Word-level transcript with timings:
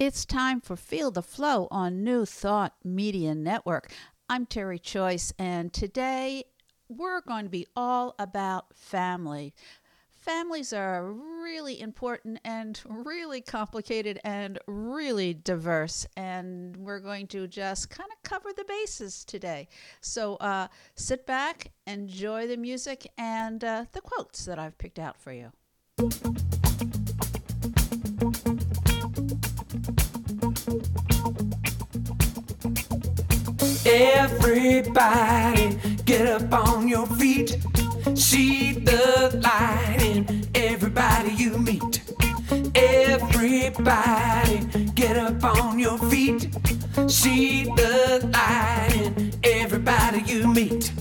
It's 0.00 0.24
time 0.24 0.62
for 0.62 0.76
Feel 0.76 1.10
the 1.10 1.20
Flow 1.20 1.68
on 1.70 2.02
New 2.02 2.24
Thought 2.24 2.74
Media 2.82 3.34
Network. 3.34 3.92
I'm 4.30 4.46
Terry 4.46 4.78
Choice, 4.78 5.30
and 5.38 5.70
today 5.74 6.44
we're 6.88 7.20
going 7.20 7.44
to 7.44 7.50
be 7.50 7.66
all 7.76 8.14
about 8.18 8.74
family. 8.74 9.52
Families 10.08 10.72
are 10.72 11.12
really 11.12 11.78
important 11.78 12.40
and 12.46 12.80
really 12.86 13.42
complicated 13.42 14.18
and 14.24 14.58
really 14.66 15.34
diverse, 15.34 16.06
and 16.16 16.78
we're 16.78 17.00
going 17.00 17.26
to 17.26 17.46
just 17.46 17.90
kind 17.90 18.08
of 18.10 18.22
cover 18.22 18.54
the 18.56 18.64
bases 18.64 19.22
today. 19.22 19.68
So 20.00 20.36
uh, 20.36 20.68
sit 20.94 21.26
back, 21.26 21.72
enjoy 21.86 22.46
the 22.46 22.56
music, 22.56 23.06
and 23.18 23.62
uh, 23.62 23.84
the 23.92 24.00
quotes 24.00 24.46
that 24.46 24.58
I've 24.58 24.78
picked 24.78 24.98
out 24.98 25.18
for 25.18 25.32
you. 25.34 25.52
Everybody, 33.92 35.76
get 36.04 36.24
up 36.28 36.52
on 36.52 36.86
your 36.86 37.06
feet, 37.06 37.58
see 38.14 38.70
the 38.74 39.40
light 39.42 39.98
in 40.00 40.46
everybody 40.54 41.32
you 41.32 41.58
meet. 41.58 42.00
Everybody, 42.76 44.58
get 44.94 45.16
up 45.16 45.42
on 45.42 45.80
your 45.80 45.98
feet, 45.98 46.54
see 47.08 47.64
the 47.64 48.30
light 48.32 48.92
in 48.94 49.32
everybody 49.42 50.22
you 50.22 50.46
meet. 50.46 50.92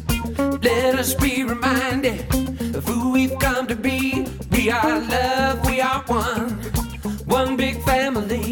Let 0.63 0.95
us 0.97 1.13
be 1.13 1.43
reminded 1.43 2.21
of 2.75 2.83
who 2.87 3.11
we've 3.11 3.37
come 3.37 3.67
to 3.67 3.75
be. 3.75 4.25
We 4.51 4.71
are 4.71 4.99
love, 4.99 5.63
we 5.67 5.79
are 5.79 6.01
one, 6.07 6.49
one 7.27 7.55
big 7.55 7.83
family. 7.83 8.48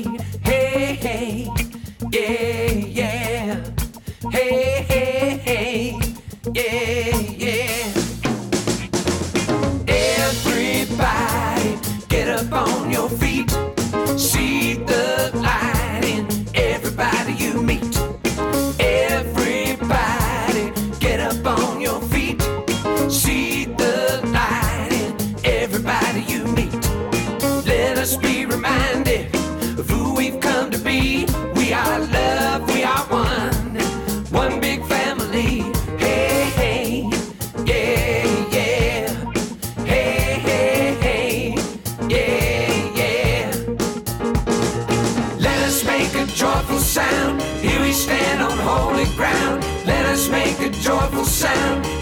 joyful 50.88 51.26
sound. 51.26 51.97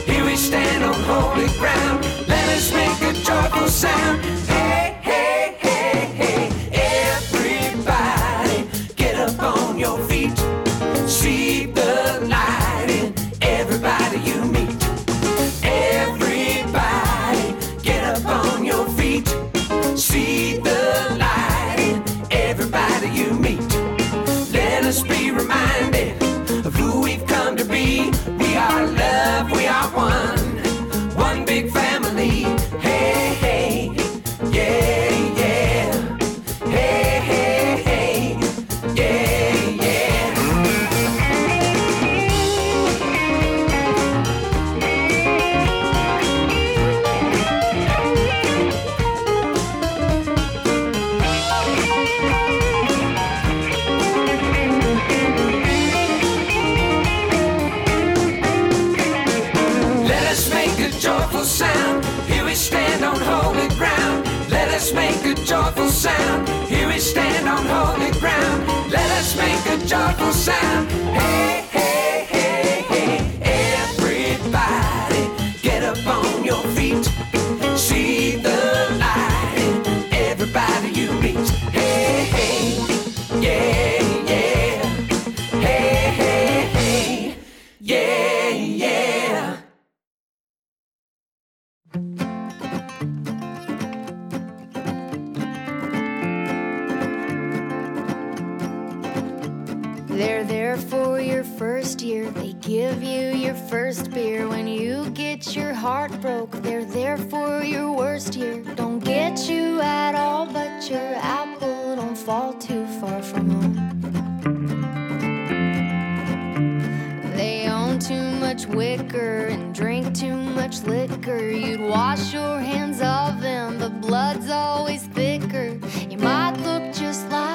much 120.66 120.81
liquor 120.86 121.48
you'd 121.48 121.80
wash 121.80 122.34
your 122.34 122.59
hands 122.59 123.00
of, 123.00 123.44
and 123.44 123.80
the 123.80 123.90
blood's 123.90 124.50
always 124.50 125.03
thicker. 125.03 125.78
You 126.09 126.18
might 126.18 126.58
look 126.58 126.92
just 126.92 127.30
like 127.30 127.55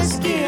escape. 0.00 0.39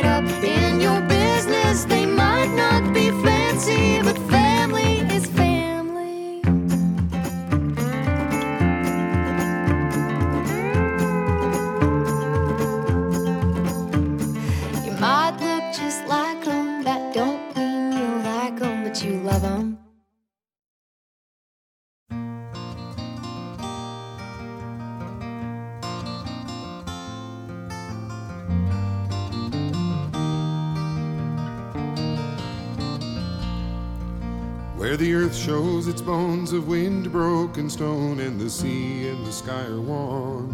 Broken 37.53 37.69
stone, 37.69 38.19
and 38.21 38.41
the 38.41 38.49
sea 38.49 39.09
and 39.09 39.27
the 39.27 39.31
sky 39.31 39.67
are 39.67 39.79
one. 39.79 40.49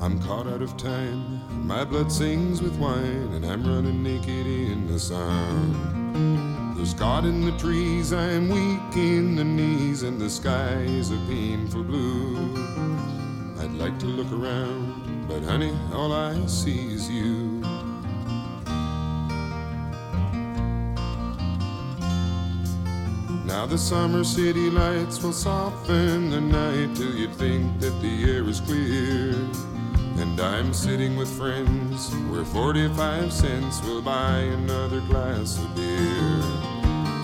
I'm 0.00 0.22
caught 0.22 0.46
out 0.46 0.62
of 0.62 0.76
time, 0.76 1.40
my 1.66 1.84
blood 1.84 2.12
sings 2.12 2.62
with 2.62 2.76
wine, 2.76 3.32
and 3.34 3.44
I'm 3.44 3.66
running 3.66 4.00
naked 4.00 4.46
in 4.46 4.86
the 4.86 5.00
sun. 5.00 6.74
There's 6.76 6.94
God 6.94 7.24
in 7.24 7.44
the 7.44 7.58
trees, 7.58 8.12
I'm 8.12 8.48
weak 8.48 8.96
in 8.96 9.34
the 9.34 9.42
knees, 9.42 10.04
and 10.04 10.20
the 10.20 10.30
sky 10.30 10.82
is 10.82 11.10
a 11.10 11.16
painful 11.26 11.82
blue. 11.82 12.54
I'd 13.58 13.72
like 13.72 13.98
to 13.98 14.06
look 14.06 14.30
around, 14.30 15.26
but 15.26 15.42
honey, 15.42 15.76
all 15.92 16.12
I 16.12 16.46
see 16.46 16.92
is 16.94 17.10
you. 17.10 17.51
The 23.72 23.78
summer 23.78 24.22
city 24.22 24.68
lights 24.68 25.22
will 25.22 25.32
soften 25.32 26.28
the 26.28 26.38
night 26.38 26.94
till 26.94 27.14
you 27.14 27.26
think 27.26 27.80
that 27.80 27.98
the 28.02 28.30
air 28.30 28.46
is 28.46 28.60
clear. 28.60 29.30
And 30.20 30.38
I'm 30.38 30.74
sitting 30.74 31.16
with 31.16 31.30
friends 31.38 32.14
where 32.30 32.44
45 32.44 33.32
cents 33.32 33.82
will 33.82 34.02
buy 34.02 34.40
another 34.60 35.00
glass 35.00 35.58
of 35.58 35.74
beer. 35.74 36.42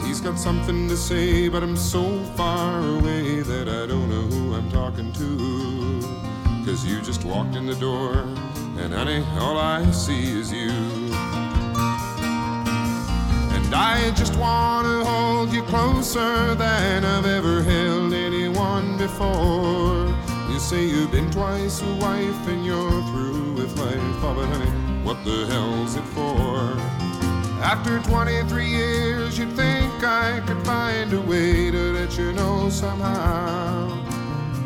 He's 0.07 0.23
got 0.23 0.39
something 0.39 0.89
to 0.89 0.97
say, 0.97 1.51
but 1.51 1.63
I'm 1.63 1.77
so 1.77 2.19
far 2.35 2.81
away 2.97 3.43
that 3.43 3.69
I 3.69 3.87
don't 3.87 4.09
know 4.09 4.27
who 4.35 4.55
I'm 4.55 4.71
talking 4.71 5.13
to. 5.13 6.01
Cause 6.65 6.83
you 6.83 7.03
just 7.03 7.27
walked 7.27 7.57
in 7.57 7.67
the 7.67 7.75
door, 7.75 8.15
and 8.79 8.95
honey, 8.95 9.23
all 9.39 9.59
I 9.59 9.91
see 9.91 10.41
is 10.41 10.51
you. 10.51 10.98
And 13.69 13.75
I 13.75 14.11
just 14.13 14.35
wanna 14.37 15.05
hold 15.05 15.53
you 15.53 15.63
closer 15.65 16.55
than 16.55 17.05
I've 17.05 17.27
ever 17.27 17.63
held 17.63 18.15
anyone 18.15 18.97
before. 18.97 20.09
You 20.51 20.59
say 20.59 20.87
you've 20.87 21.13
been 21.13 21.31
twice 21.31 21.83
a 21.83 21.95
wife 21.97 22.49
and 22.49 22.65
you're 22.65 23.03
through 23.11 23.53
with 23.53 23.77
life. 23.77 24.25
Oh, 24.25 24.33
but 24.35 24.47
honey, 24.47 24.71
what 25.05 25.23
the 25.23 25.45
hell's 25.49 25.97
it 25.97 26.05
for? 26.17 26.79
After 27.63 27.99
23 28.09 28.67
years, 28.67 29.39
you'd 29.39 29.53
think 29.53 30.03
I 30.03 30.41
could 30.47 30.65
find 30.65 31.13
a 31.13 31.21
way 31.21 31.71
to 31.71 31.93
let 31.93 32.17
you 32.17 32.33
know 32.33 32.71
somehow 32.71 34.03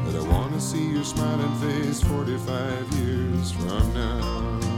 that 0.07 0.15
I 0.15 0.29
wanna 0.29 0.61
see 0.61 0.93
your 0.93 1.03
smiling 1.03 1.53
face 1.57 2.01
45 2.03 2.93
years 3.01 3.51
from 3.51 3.95
now. 3.95 4.72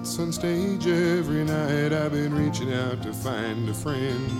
Lights 0.00 0.18
on 0.18 0.32
stage 0.32 0.86
every 0.86 1.44
night, 1.44 1.92
I've 1.92 2.12
been 2.12 2.32
reaching 2.34 2.72
out 2.72 3.02
to 3.02 3.12
find 3.12 3.68
a 3.68 3.74
friend 3.74 4.30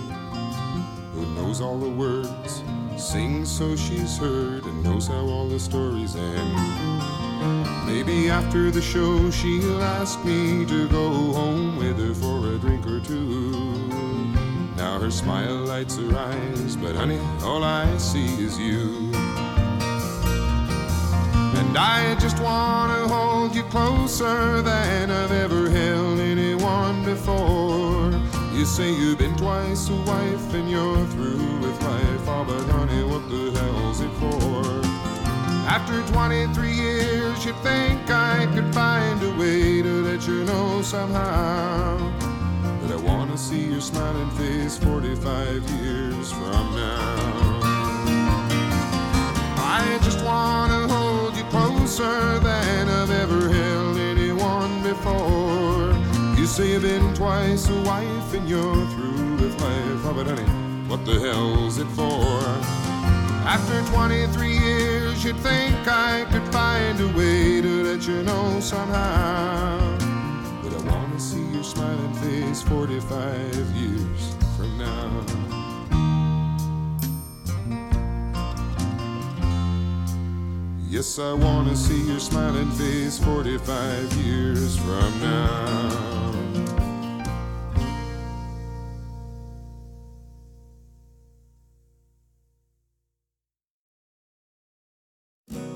who 1.13 1.23
knows 1.35 1.61
all 1.61 1.77
the 1.77 1.89
words, 1.89 2.63
sings 2.97 3.51
so 3.51 3.75
she's 3.75 4.17
heard, 4.17 4.63
and 4.65 4.83
knows 4.83 5.05
how 5.05 5.19
all 5.19 5.47
the 5.47 5.59
stories 5.59 6.15
end. 6.15 7.05
Maybe 7.85 8.31
after 8.31 8.71
the 8.71 8.81
show, 8.81 9.29
she'll 9.29 9.83
ask 9.83 10.23
me 10.25 10.65
to 10.65 10.87
go 10.89 11.09
home 11.31 11.77
with 11.77 11.99
her 11.99 12.15
for 12.15 12.55
a 12.55 12.57
drink 12.57 12.87
or 12.87 12.99
two. 12.99 13.51
Now 14.77 14.99
her 14.99 15.11
smile 15.11 15.65
lights 15.65 15.95
her 15.97 16.17
eyes, 16.17 16.75
but 16.75 16.95
honey, 16.95 17.19
all 17.43 17.63
I 17.63 17.85
see 17.97 18.25
is 18.43 18.57
you. 18.57 19.11
And 21.71 21.77
I 21.77 22.15
just 22.15 22.37
wanna 22.41 23.07
hold 23.07 23.55
you 23.55 23.63
closer 23.63 24.61
than 24.61 25.09
I've 25.09 25.31
ever 25.31 25.69
held 25.69 26.19
anyone 26.19 27.05
before. 27.05 28.11
You 28.53 28.65
say 28.65 28.91
you've 28.91 29.19
been 29.19 29.37
twice 29.37 29.87
a 29.87 29.95
wife 30.03 30.53
and 30.53 30.69
you're 30.69 31.05
through 31.13 31.59
with 31.61 31.81
life. 31.81 32.27
Oh, 32.27 32.43
but 32.45 32.61
honey, 32.75 33.05
what 33.05 33.23
the 33.29 33.57
hell's 33.57 34.01
it 34.01 34.11
for? 34.19 34.81
After 35.65 36.01
23 36.11 36.73
years, 36.73 37.45
you'd 37.45 37.55
think 37.63 38.01
I 38.09 38.47
could 38.53 38.73
find 38.73 39.23
a 39.23 39.33
way 39.39 39.81
to 39.81 40.03
let 40.03 40.27
you 40.27 40.43
know 40.43 40.81
somehow 40.81 41.95
that 42.81 42.91
I 42.91 43.01
wanna 43.01 43.37
see 43.37 43.71
your 43.71 43.79
smiling 43.79 44.29
face 44.31 44.77
45 44.77 45.69
years 45.79 46.33
from 46.33 46.75
now. 46.75 47.61
I 49.63 49.97
just 50.03 50.19
hold 50.19 50.71
you 50.71 51.00
closer 51.51 52.39
than 52.39 52.87
I've 52.87 53.11
ever 53.11 53.49
held 53.49 53.97
anyone 53.97 54.81
before. 54.83 55.91
You 56.39 56.45
say 56.45 56.71
you've 56.71 56.83
been 56.83 57.13
twice 57.13 57.67
a 57.67 57.81
wife 57.81 58.33
and 58.33 58.47
you're 58.47 58.85
through 58.93 59.35
with 59.35 59.59
life. 59.59 60.01
Oh, 60.05 60.13
but 60.15 60.27
honey, 60.27 60.49
what 60.87 61.03
the 61.05 61.19
hell's 61.19 61.77
it 61.77 61.87
for? 61.87 62.39
After 63.43 63.81
23 63.91 64.57
years, 64.57 65.25
you'd 65.25 65.35
think 65.39 65.75
I 65.87 66.25
could 66.31 66.47
find 66.53 66.97
a 67.01 67.07
way 67.17 67.59
to 67.59 67.83
let 67.83 68.07
you 68.07 68.23
know 68.23 68.59
somehow 68.61 69.97
But 70.63 70.73
I 70.73 70.81
wanna 70.89 71.19
see 71.19 71.43
your 71.51 71.63
smiling 71.63 72.13
face 72.13 72.61
45 72.61 73.75
years 73.75 74.35
from 74.55 74.77
now. 74.77 75.60
Yes, 80.91 81.17
I 81.19 81.31
wanna 81.31 81.73
see 81.73 82.01
your 82.05 82.19
smiling 82.19 82.69
face 82.71 83.17
45 83.19 84.13
years 84.25 84.75
from 84.75 85.21
now. 85.21 86.33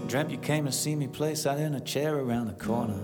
Dreamt 0.08 0.32
you 0.32 0.38
came 0.38 0.66
to 0.66 0.72
see 0.74 0.98
me 0.98 1.08
place 1.08 1.46
out 1.46 1.60
in 1.60 1.76
a 1.76 1.80
chair 1.80 2.18
around 2.18 2.48
the 2.48 2.66
corner. 2.66 3.00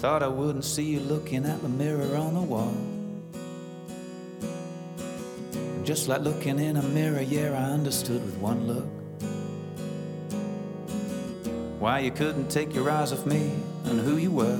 Thought 0.00 0.24
I 0.24 0.28
wouldn't 0.28 0.64
see 0.64 0.86
you 0.86 0.98
looking 0.98 1.46
at 1.46 1.62
the 1.62 1.68
mirror 1.68 2.16
on 2.16 2.34
the 2.34 2.40
wall. 2.40 2.76
Just 5.84 6.08
like 6.08 6.22
looking 6.22 6.58
in 6.58 6.76
a 6.78 6.82
mirror, 6.82 7.22
yeah, 7.22 7.52
I 7.52 7.70
understood 7.70 8.24
with 8.24 8.38
one 8.38 8.66
look. 8.66 9.03
Why 11.84 11.98
you 11.98 12.10
couldn't 12.10 12.48
take 12.48 12.74
your 12.74 12.90
eyes 12.90 13.12
off 13.12 13.26
me 13.26 13.52
and 13.84 14.00
who 14.00 14.16
you 14.16 14.30
were. 14.30 14.56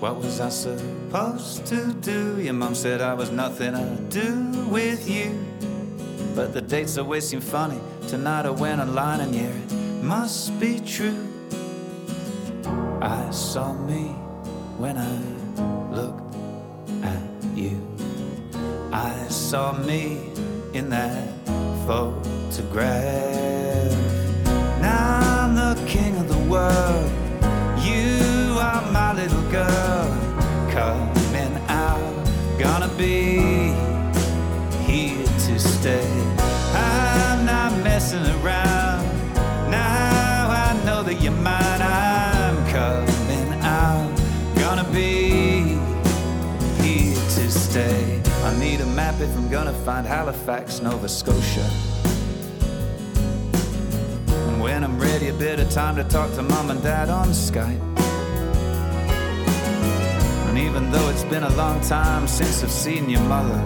What 0.00 0.16
was 0.16 0.40
I 0.40 0.48
supposed 0.48 1.64
to 1.66 1.92
do? 1.92 2.40
Your 2.40 2.54
mom 2.54 2.74
said 2.74 3.00
I 3.00 3.14
was 3.14 3.30
nothing 3.30 3.72
to 3.72 4.02
do 4.10 4.66
with 4.66 5.08
you. 5.08 5.30
But 6.34 6.52
the 6.52 6.60
dates 6.60 6.98
always 6.98 7.28
seem 7.28 7.40
funny. 7.40 7.78
Tonight 8.08 8.46
I 8.46 8.50
went 8.50 8.80
online 8.80 9.20
and 9.20 9.32
yeah, 9.32 9.42
it 9.42 10.02
must 10.02 10.58
be 10.58 10.80
true. 10.80 11.28
I 13.00 13.30
saw 13.30 13.74
me 13.74 14.08
when 14.76 14.98
I 14.98 15.18
looked 15.94 16.34
at 17.04 17.22
you. 17.56 17.80
I 18.92 19.28
saw 19.28 19.72
me 19.72 20.32
in 20.74 20.90
that 20.90 21.28
photograph. 21.86 23.41
World. 26.52 27.10
You 27.80 28.58
are 28.60 28.82
my 28.92 29.14
little 29.14 29.42
girl. 29.50 30.06
Coming 30.70 31.54
out, 31.68 32.12
gonna 32.58 32.92
be 32.98 33.72
here 34.84 35.24
to 35.46 35.58
stay. 35.58 36.06
I'm 36.74 37.46
not 37.46 37.72
messing 37.82 38.26
around. 38.36 39.02
Now 39.70 40.50
I 40.66 40.78
know 40.84 41.02
that 41.02 41.22
you're 41.22 41.40
mine. 41.50 41.80
I'm 41.80 42.56
coming 42.78 43.50
out, 43.62 44.10
gonna 44.56 44.88
be 44.92 45.78
here 46.82 47.16
to 47.36 47.50
stay. 47.50 48.20
I 48.44 48.54
need 48.58 48.82
a 48.82 48.86
map 49.00 49.18
if 49.20 49.34
I'm 49.38 49.48
gonna 49.48 49.78
find 49.86 50.06
Halifax, 50.06 50.82
Nova 50.82 51.08
Scotia. 51.08 51.91
When 54.72 54.84
I'm 54.84 54.98
ready, 54.98 55.28
a 55.28 55.34
bit 55.34 55.60
of 55.60 55.68
time 55.70 55.96
to 55.96 56.04
talk 56.04 56.32
to 56.32 56.42
mom 56.42 56.70
and 56.70 56.82
dad 56.82 57.10
on 57.10 57.28
Skype. 57.28 57.78
And 60.48 60.56
even 60.56 60.90
though 60.90 61.10
it's 61.10 61.24
been 61.24 61.42
a 61.42 61.54
long 61.56 61.82
time 61.82 62.26
since 62.26 62.64
I've 62.64 62.70
seen 62.70 63.10
your 63.10 63.20
mother, 63.20 63.60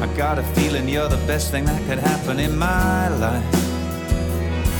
I 0.00 0.06
got 0.16 0.38
a 0.38 0.44
feeling 0.54 0.88
you're 0.88 1.08
the 1.08 1.24
best 1.26 1.50
thing 1.50 1.64
that 1.64 1.84
could 1.88 1.98
happen 1.98 2.38
in 2.38 2.56
my 2.56 3.08
life. 3.08 3.44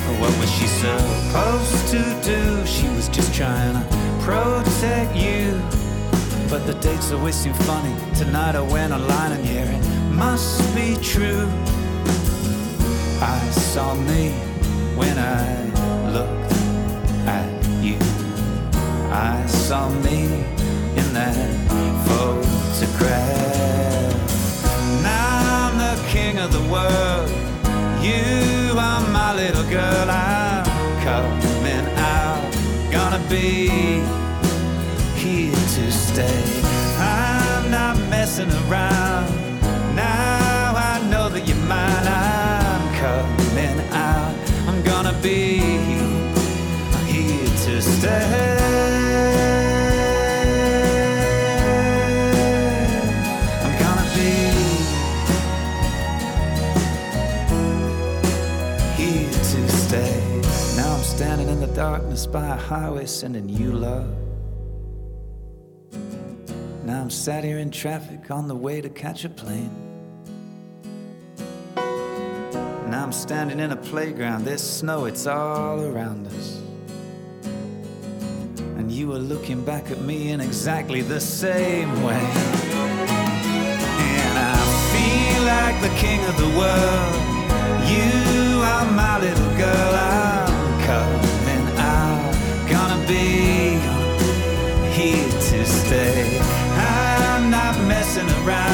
Oh, 0.06 0.16
what 0.20 0.32
was 0.38 0.50
she 0.52 0.68
supposed 0.68 1.88
to 1.88 2.02
do? 2.22 2.64
She 2.64 2.86
was 2.90 3.08
just 3.08 3.34
trying 3.34 3.74
to 3.74 3.84
protect 4.24 5.16
you. 5.16 5.60
but 6.48 6.64
the 6.64 6.74
dates 6.74 7.10
always 7.10 7.34
seem 7.34 7.54
funny. 7.54 7.94
Tonight 8.14 8.54
I 8.54 8.60
went 8.60 8.92
online 8.92 9.32
and 9.32 9.44
yeah, 9.44 9.68
it 9.68 10.14
must 10.14 10.62
be 10.76 10.94
true. 11.02 11.50
I 13.20 13.50
saw 13.50 13.94
me 13.94 14.30
when 14.94 15.18
I 15.18 15.64
looked 16.12 16.52
at 17.26 17.48
you. 17.82 17.98
I 19.10 19.44
saw 19.46 19.88
me 19.88 20.26
in 20.96 21.12
that 21.14 21.48
photograph. 22.06 23.02
Now 25.02 25.66
I'm 25.66 25.78
the 25.78 26.00
king 26.08 26.38
of 26.38 26.52
the 26.52 26.62
world. 26.70 27.28
You 28.00 28.78
are 28.78 29.00
my 29.10 29.34
little 29.34 29.68
girl. 29.68 30.08
I'm 30.08 30.64
coming 31.02 31.86
out. 31.96 32.40
Gonna 32.92 33.22
be 33.28 33.68
here 35.16 35.52
to 35.52 35.90
stay. 35.90 36.44
I'm 37.00 37.68
not 37.70 37.96
messing 38.08 38.52
around. 38.68 39.47
Be 45.22 45.58
here 47.06 47.46
to 47.64 47.82
stay. 47.82 48.56
I'm 53.62 53.78
gonna 53.78 54.10
be 54.14 54.30
here 58.96 59.30
to 59.32 59.68
stay. 59.68 60.20
Now 60.76 60.94
I'm 60.94 61.02
standing 61.02 61.48
in 61.48 61.60
the 61.60 61.66
darkness 61.74 62.26
by 62.26 62.46
a 62.46 62.56
highway 62.56 63.06
sending 63.06 63.48
you 63.48 63.72
love. 63.72 64.14
Now 66.84 67.00
I'm 67.00 67.10
sat 67.10 67.42
here 67.42 67.58
in 67.58 67.70
traffic 67.70 68.30
on 68.30 68.46
the 68.46 68.56
way 68.56 68.80
to 68.80 68.88
catch 68.88 69.24
a 69.24 69.28
plane. 69.28 69.87
Now 72.90 73.02
I'm 73.02 73.12
standing 73.12 73.60
in 73.60 73.70
a 73.70 73.76
playground, 73.76 74.46
there's 74.46 74.62
snow, 74.62 75.04
it's 75.04 75.26
all 75.26 75.78
around 75.82 76.26
us. 76.26 76.62
And 78.78 78.90
you 78.90 79.12
are 79.12 79.18
looking 79.18 79.62
back 79.62 79.90
at 79.90 80.00
me 80.00 80.30
in 80.30 80.40
exactly 80.40 81.02
the 81.02 81.20
same 81.20 82.02
way. 82.02 82.24
And 84.08 84.38
I 84.38 84.56
feel 84.92 85.42
like 85.44 85.78
the 85.82 85.94
king 85.98 86.24
of 86.24 86.36
the 86.38 86.48
world. 86.56 87.14
You 87.92 88.62
are 88.62 88.90
my 88.92 89.18
little 89.20 89.54
girl, 89.58 89.94
I'm 89.94 90.80
coming 90.88 91.66
out. 91.76 92.32
Gonna 92.70 93.06
be 93.06 93.76
here 94.96 95.28
to 95.28 95.66
stay. 95.66 96.40
I'm 96.40 97.50
not 97.50 97.76
messing 97.86 98.30
around. 98.46 98.67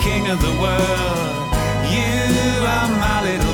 King 0.00 0.28
of 0.28 0.40
the 0.40 0.52
world. 0.62 1.52
You 1.92 2.64
are 2.64 2.88
my 3.04 3.20
little 3.22 3.49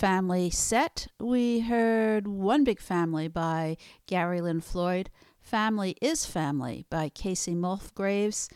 family 0.00 0.48
set, 0.48 1.08
we 1.20 1.60
heard 1.60 2.26
One 2.26 2.64
Big 2.64 2.80
Family 2.80 3.28
by 3.28 3.76
Gary 4.06 4.40
Lynn 4.40 4.62
Floyd, 4.62 5.10
Family 5.42 5.94
is 6.00 6.24
Family 6.24 6.86
by 6.88 7.10
Kacey 7.10 7.54
Musgraves, 7.54 8.48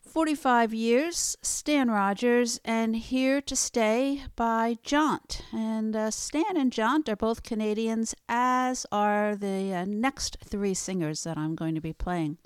45 0.00 0.74
Years, 0.74 1.36
Stan 1.42 1.88
Rogers, 1.92 2.58
and 2.64 2.96
Here 2.96 3.40
to 3.40 3.54
Stay 3.54 4.24
by 4.34 4.78
Jont. 4.84 5.42
And 5.52 5.94
uh, 5.94 6.10
Stan 6.10 6.56
and 6.56 6.72
Jont 6.72 7.08
are 7.08 7.14
both 7.14 7.44
Canadians, 7.44 8.16
as 8.28 8.84
are 8.90 9.36
the 9.36 9.72
uh, 9.72 9.84
next 9.86 10.38
three 10.44 10.74
singers 10.74 11.22
that 11.22 11.38
I'm 11.38 11.54
going 11.54 11.76
to 11.76 11.80
be 11.80 11.92
playing. 11.92 12.36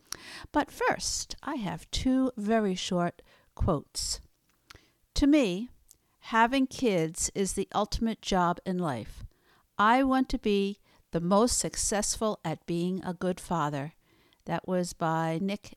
But 0.52 0.71
first, 0.71 1.35
I 1.42 1.54
have 1.54 1.90
two 1.90 2.31
very 2.37 2.75
short 2.75 3.23
quotes. 3.54 4.21
To 5.14 5.26
me, 5.26 5.71
having 6.26 6.67
kids 6.67 7.31
is 7.35 7.52
the 7.52 7.69
ultimate 7.75 8.23
job 8.23 8.59
in 8.64 8.79
life. 8.79 9.25
I 9.79 10.02
want 10.05 10.29
to 10.31 10.38
be 10.38 10.79
the 11.11 11.21
most 11.21 11.59
successful 11.59 12.38
at 12.45 12.64
being 12.64 13.02
a 13.05 13.12
good 13.12 13.41
father. 13.41 13.95
That 14.45 14.67
was 14.67 14.93
by 14.93 15.38
Nick 15.43 15.75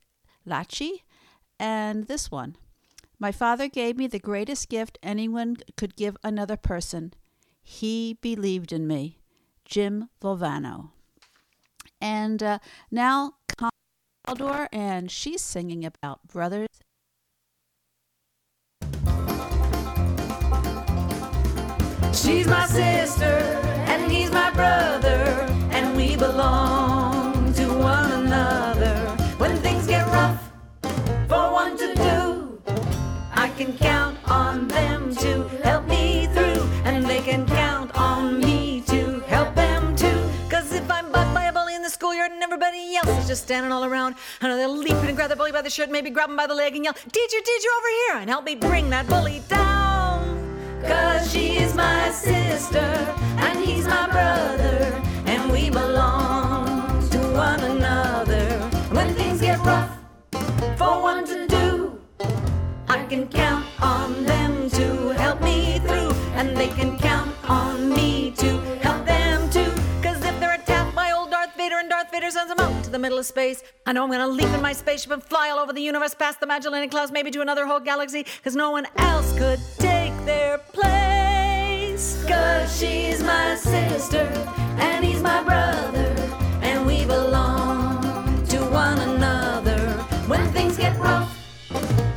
Lachey. 0.47 1.01
And 1.59 2.05
this 2.07 2.29
one 2.29 2.57
My 3.19 3.31
father 3.31 3.67
gave 3.67 3.97
me 3.97 4.07
the 4.07 4.19
greatest 4.19 4.69
gift 4.69 4.99
anyone 5.01 5.57
could 5.77 5.95
give 5.95 6.17
another 6.23 6.57
person. 6.57 7.13
He 7.63 8.17
believed 8.21 8.71
in 8.71 8.87
me. 8.87 9.19
Jim 9.65 10.09
Valvano. 10.21 10.91
And 11.99 12.43
uh, 12.43 12.59
now, 12.91 13.33
Kaldor, 14.27 14.67
and 14.71 15.09
she's 15.09 15.41
singing 15.41 15.83
about 15.83 16.27
brothers 16.27 16.67
She's 22.15 22.47
my 22.47 22.65
sister, 22.65 23.35
and 23.91 24.09
he's 24.09 24.31
my 24.31 24.49
brother, 24.51 25.45
and 25.71 25.95
we 25.97 26.15
belong 26.15 27.53
to 27.55 27.67
one 27.67 28.09
another. 28.09 28.95
When 29.37 29.57
things 29.57 29.85
get 29.85 30.07
rough 30.07 30.41
for 31.27 31.51
one 31.51 31.77
to 31.77 31.93
do, 31.93 32.61
I 33.33 33.49
can 33.57 33.77
count 33.77 34.17
on 34.29 34.69
them 34.69 35.13
to 35.17 35.43
help 35.63 35.87
me 35.87 36.27
through, 36.33 36.63
and 36.85 37.05
they 37.05 37.19
can 37.19 37.45
count 37.45 37.93
on 37.95 38.39
me 38.39 38.81
to 38.87 39.19
help 39.27 39.53
them 39.53 39.95
too. 39.97 40.19
Cause 40.49 40.71
if 40.71 40.89
I'm 40.89 41.11
bugged 41.11 41.33
by 41.33 41.43
a 41.43 41.53
bully 41.53 41.75
in 41.75 41.83
the 41.83 41.89
schoolyard 41.89 42.31
and 42.31 42.41
everybody 42.41 42.95
else 42.95 43.09
is 43.19 43.27
just 43.27 43.43
standing 43.43 43.73
all 43.73 43.83
around, 43.83 44.15
I 44.41 44.47
know 44.47 44.55
they'll 44.55 44.75
leap 44.75 44.95
in 44.95 45.07
and 45.07 45.17
grab 45.17 45.29
the 45.29 45.35
bully 45.35 45.51
by 45.51 45.61
the 45.61 45.69
shirt, 45.69 45.91
maybe 45.91 46.09
grab 46.09 46.29
him 46.29 46.37
by 46.37 46.47
the 46.47 46.55
leg 46.55 46.75
and 46.75 46.85
yell, 46.85 46.93
Teacher, 46.93 47.41
teacher, 47.43 47.69
over 47.77 47.91
here, 48.07 48.17
and 48.21 48.29
help 48.29 48.45
me 48.45 48.55
bring 48.55 48.89
that 48.91 49.05
bully 49.07 49.41
down. 49.49 49.94
Cause 50.87 51.31
she's 51.31 51.73
my 51.73 52.11
sister 52.11 53.15
and 53.37 53.59
he's 53.59 53.85
my 53.85 54.07
brother, 54.07 55.01
and 55.25 55.51
we 55.51 55.69
belong 55.69 57.09
to 57.09 57.17
one 57.33 57.59
another. 57.59 58.45
When 58.91 59.13
things 59.15 59.41
get 59.41 59.59
rough 59.59 59.91
for 60.77 61.01
one 61.01 61.25
to 61.25 61.47
do, 61.47 61.99
I 62.87 63.05
can 63.05 63.27
count 63.27 63.65
on 63.81 64.23
them 64.25 64.69
to 64.71 65.09
help 65.23 65.41
me 65.41 65.79
through, 65.79 66.11
and 66.35 66.55
they 66.55 66.67
can 66.67 66.97
count 66.99 67.33
on 67.49 67.89
me 67.89 68.31
to 68.37 68.59
help 68.81 69.05
them 69.05 69.49
too. 69.49 69.71
Cause 70.01 70.23
if 70.23 70.39
they're 70.39 70.55
attacked 70.55 70.95
by 70.95 71.11
old 71.11 71.31
Darth 71.31 71.55
Vader 71.57 71.77
and 71.77 71.89
Darth 71.89 72.11
Vader 72.11 72.29
sends 72.29 72.53
them 72.53 72.59
out 72.59 72.83
to 72.83 72.89
the 72.91 72.99
middle 72.99 73.17
of 73.17 73.25
space, 73.25 73.63
I 73.85 73.93
know 73.93 74.03
I'm 74.03 74.11
gonna 74.11 74.27
leap 74.27 74.49
in 74.49 74.61
my 74.61 74.73
spaceship 74.73 75.11
and 75.11 75.23
fly 75.23 75.49
all 75.49 75.59
over 75.59 75.73
the 75.73 75.81
universe 75.81 76.13
past 76.13 76.39
the 76.39 76.47
Magellanic 76.47 76.91
Clouds, 76.91 77.11
maybe 77.11 77.31
to 77.31 77.41
another 77.41 77.65
whole 77.65 77.79
galaxy, 77.79 78.25
cause 78.43 78.55
no 78.55 78.69
one 78.71 78.87
else 78.97 79.37
could 79.37 79.59
take 79.79 79.94
their 80.25 80.57
place. 80.57 82.25
Cause 82.27 82.77
she's 82.77 83.23
my 83.23 83.55
sister 83.55 84.27
and 84.79 85.05
he's 85.05 85.21
my 85.21 85.43
brother, 85.43 86.15
and 86.61 86.85
we 86.85 87.05
belong 87.05 88.45
to 88.47 88.57
one 88.65 88.99
another. 88.99 89.79
When 90.27 90.45
things 90.51 90.77
get 90.77 90.97
rough 90.97 91.31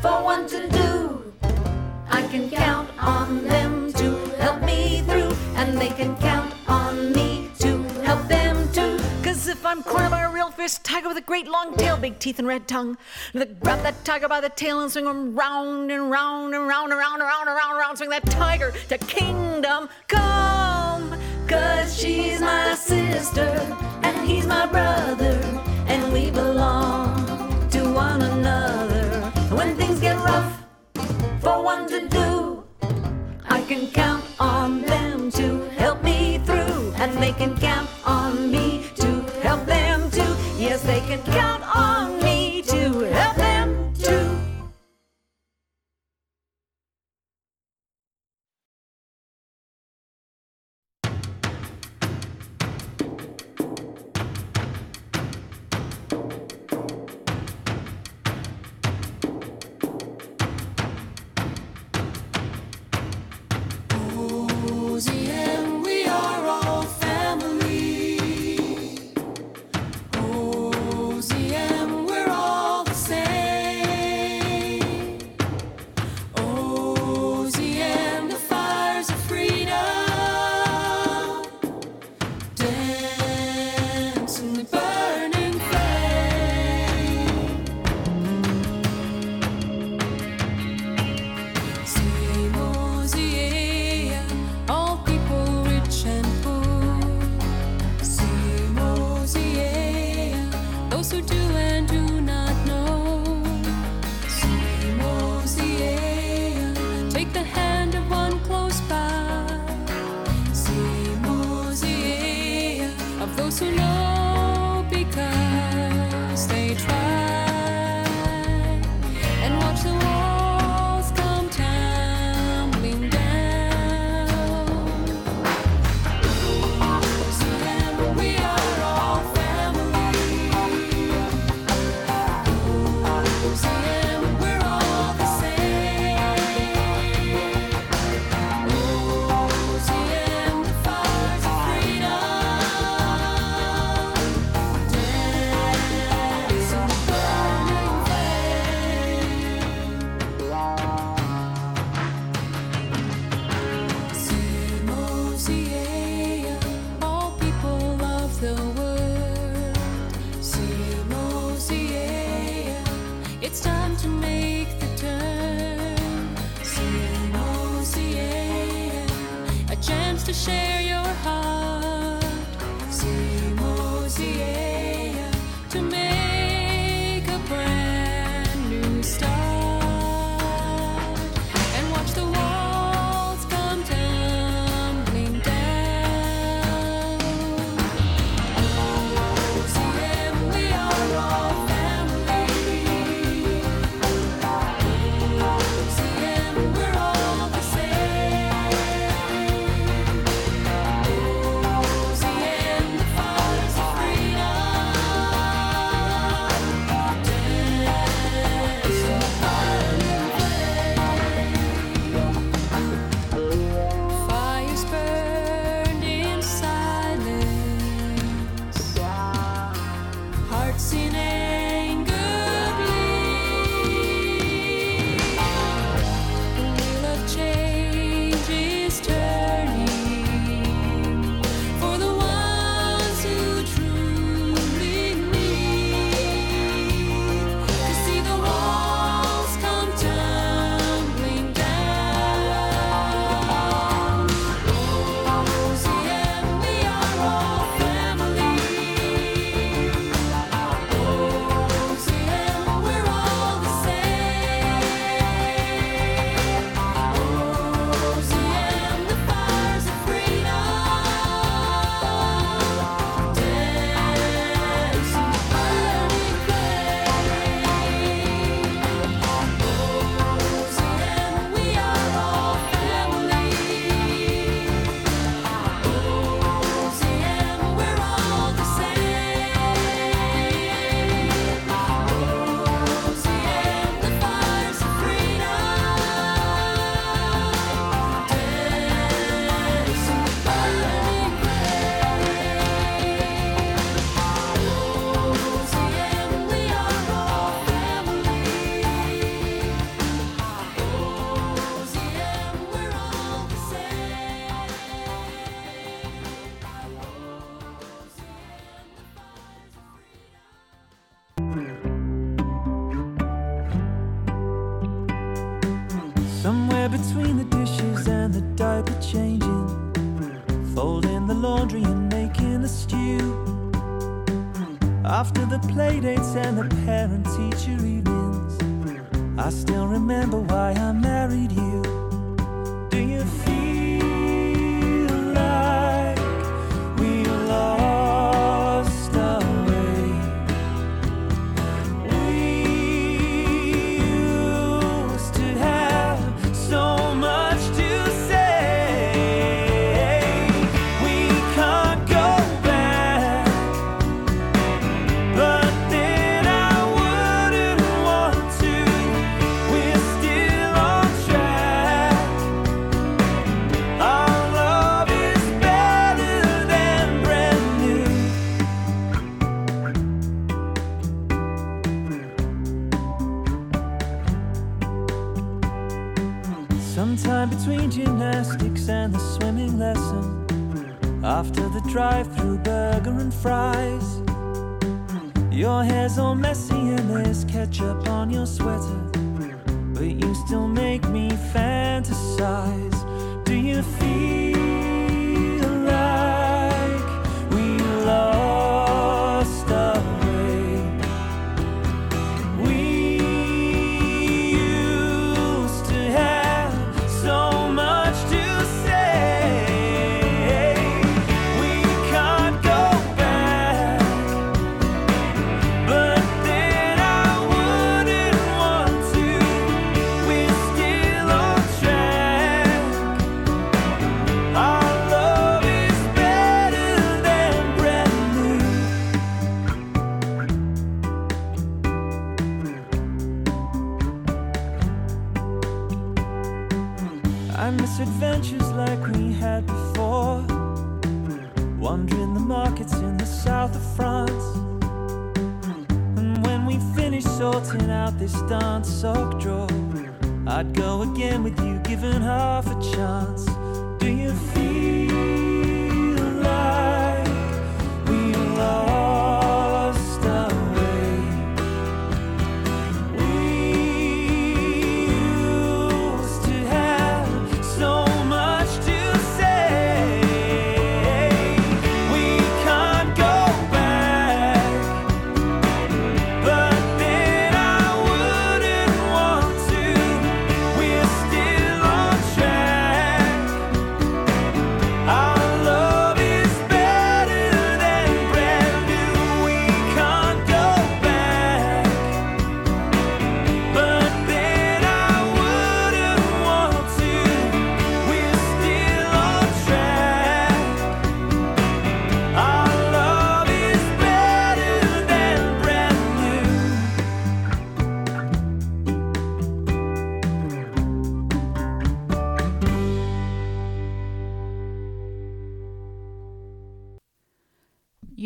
for 0.00 0.22
one 0.22 0.46
to 0.48 0.68
do, 0.68 1.32
I 2.10 2.22
can 2.28 2.48
count 2.50 2.88
on 2.98 3.44
them 3.44 3.47
I'm 9.68 9.82
cornered 9.82 10.10
by 10.10 10.22
a 10.22 10.30
real 10.30 10.50
fierce 10.50 10.78
tiger 10.78 11.08
with 11.08 11.18
a 11.18 11.20
great 11.20 11.46
long 11.46 11.76
tail, 11.76 11.98
big 11.98 12.18
teeth, 12.18 12.38
and 12.38 12.48
red 12.48 12.66
tongue. 12.66 12.96
And 13.34 13.42
they 13.42 13.46
grab 13.46 13.82
that 13.82 14.02
tiger 14.02 14.26
by 14.26 14.40
the 14.40 14.48
tail 14.48 14.80
and 14.80 14.90
swing 14.90 15.04
him 15.04 15.38
round 15.38 15.90
and 15.90 16.10
round 16.10 16.54
and 16.54 16.66
round 16.66 16.90
and 16.90 16.98
round 16.98 17.20
and 17.20 17.28
round 17.28 17.48
and 17.48 17.54
round 17.54 17.70
and 17.72 17.78
round. 17.78 17.98
Swing 17.98 18.08
that 18.08 18.24
tiger 18.30 18.72
to 18.88 18.96
kingdom 18.96 19.90
come. 20.06 21.14
Cause 21.46 21.94
she's 21.94 22.40
my 22.40 22.74
sister 22.76 23.42
and 24.02 24.26
he's 24.26 24.46
my 24.46 24.64
brother, 24.64 25.38
and 25.86 26.14
we 26.14 26.30
belong 26.30 27.68
to 27.68 27.92
one 27.92 28.22
another. 28.22 29.30
And 29.34 29.52
when 29.52 29.76
things 29.76 30.00
get 30.00 30.16
rough, 30.16 30.62
for 31.42 31.62
one 31.62 31.86
to 31.88 32.08
do, 32.08 32.64
I 33.44 33.60
can 33.64 33.86
count 33.88 34.24
on 34.40 34.80
them 34.80 35.30
to 35.32 35.68
help 35.76 36.02
me 36.02 36.38
through, 36.46 36.94
and 36.96 37.12
they 37.22 37.32
can 37.32 37.54
count 37.58 37.90
on 38.06 38.50
me 38.50 38.77
they 40.98 41.06
can 41.06 41.22
count 41.32 41.62
on 41.76 42.20
me 42.24 42.60
to 42.62 43.00
help 43.00 43.36
them 43.36 43.94
too. 43.94 44.34
Louisiana. 64.66 65.67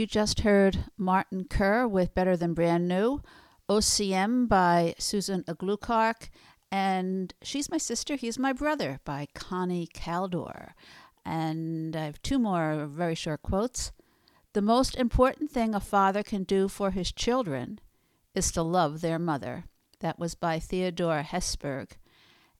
You 0.03 0.07
just 0.09 0.41
heard 0.41 0.87
Martin 0.99 1.45
Kerr 1.45 1.87
with 1.87 2.13
Better 2.13 2.37
Than 2.37 2.55
Brand 2.55 2.89
New, 2.89 3.23
O 3.69 3.79
Siem 3.79 4.49
by 4.49 4.97
Susan 4.99 5.45
Aglukark, 5.45 6.29
and 6.73 7.33
She's 7.41 7.71
My 7.71 7.79
Sister, 7.79 8.17
He's 8.17 8.37
My 8.37 8.53
Brother 8.53 8.99
by 9.05 9.29
Connie 9.33 9.87
Kaldor. 9.95 10.71
And 11.25 11.95
I 11.95 12.07
have 12.07 12.21
two 12.21 12.41
more 12.41 12.89
very 12.91 13.15
short 13.15 13.43
quotes. 13.43 13.93
The 14.55 14.61
most 14.61 14.97
important 14.97 15.53
thing 15.53 15.73
a 15.73 15.79
father 15.79 16.25
can 16.25 16.43
do 16.43 16.67
for 16.67 16.91
his 16.91 17.13
children 17.13 17.79
is 18.35 18.51
to 18.51 18.63
love 18.65 19.03
their 19.03 19.21
mother. 19.21 19.67
That 20.01 20.19
was 20.19 20.35
by 20.35 20.59
Theodore 20.59 21.23
Hesburgh. 21.23 21.93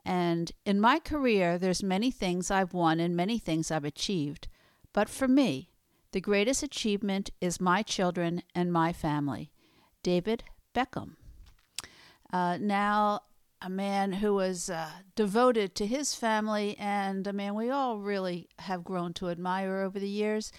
And 0.05 0.53
in 0.65 0.81
my 0.81 1.01
career, 1.01 1.59
there's 1.59 1.83
many 1.83 2.13
things 2.13 2.53
I've 2.53 2.73
won 2.73 3.01
and 3.01 3.17
many 3.17 3.41
things 3.41 3.73
I've 3.73 3.85
achieved. 3.85 4.47
But 4.93 5.09
for 5.09 5.27
me, 5.27 5.72
the 6.13 6.21
greatest 6.21 6.63
achievement 6.63 7.31
is 7.41 7.61
my 7.61 7.83
children 7.83 8.43
and 8.55 8.73
my 8.73 8.93
family. 8.93 9.51
David 10.03 10.45
Beckham. 10.75 11.17
Uh, 12.33 12.59
now, 12.61 13.21
a 13.61 13.71
man 13.71 14.15
who 14.15 14.35
was 14.35 14.69
uh, 14.69 14.91
devoted 15.15 15.75
to 15.75 15.87
his 15.87 16.15
family 16.15 16.77
and 16.79 17.27
a 17.27 17.33
man 17.33 17.55
we 17.55 17.71
all 17.71 17.99
really 17.99 18.49
have 18.61 18.85
grown 18.85 19.13
to 19.15 19.29
admire 19.29 19.81
over 19.81 20.01
the 20.01 20.09
years, 20.09 20.53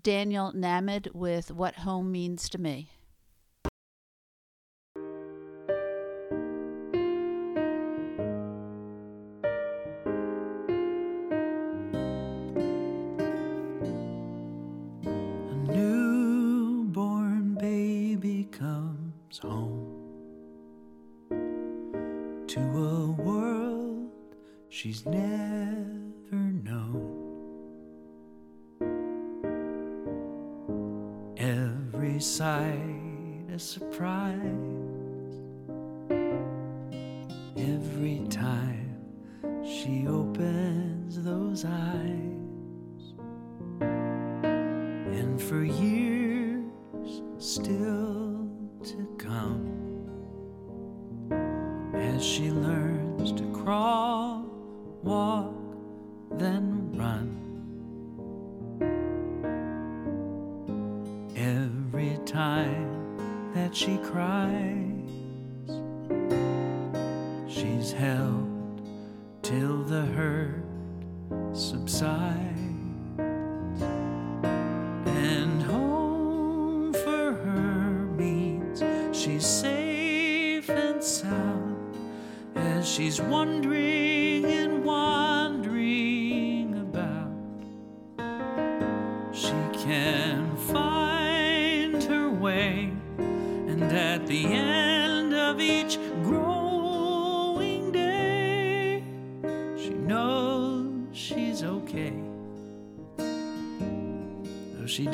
Daniel 0.00 0.52
Nahmod 0.52 1.14
with 1.14 1.50
What 1.50 1.76
Home 1.76 2.12
Means 2.12 2.48
to 2.50 2.58
Me. 2.58 2.90
She's 24.80 25.04
never 25.04 26.40
known. 26.64 27.04
Every 31.36 32.18
sight 32.18 33.44
a 33.52 33.58
surprise. 33.58 34.40
Every 37.58 38.26
time 38.30 38.96
she 39.62 40.06
opens 40.06 41.22
those 41.22 41.66
eyes. 41.66 43.02
And 43.82 45.42
for 45.42 45.62
years 45.62 47.20
still 47.36 48.48
to 48.84 49.16
come, 49.18 49.66
as 51.94 52.24
she 52.24 52.50
learns 52.50 53.32
to 53.32 53.44
crawl, 53.52 54.39
walk, 55.02 55.54
then 56.32 56.92
run. 56.94 57.36
Every 61.36 62.18
time 62.26 63.52
that 63.54 63.74
she 63.74 63.96
cries, 63.98 65.10
she's 67.48 67.92
held 67.92 68.82
till 69.42 69.82
the 69.84 70.02
hurt 70.02 70.64
subsides. 71.52 72.60
And 75.06 75.62
home 75.62 76.92
for 76.92 77.32
her 77.32 78.06
means 78.16 78.82
she's 79.16 79.46
safe 79.46 80.68
and 80.68 81.02
sound 81.02 81.96
as 82.54 82.86
she's 82.88 83.20
wondering 83.20 83.89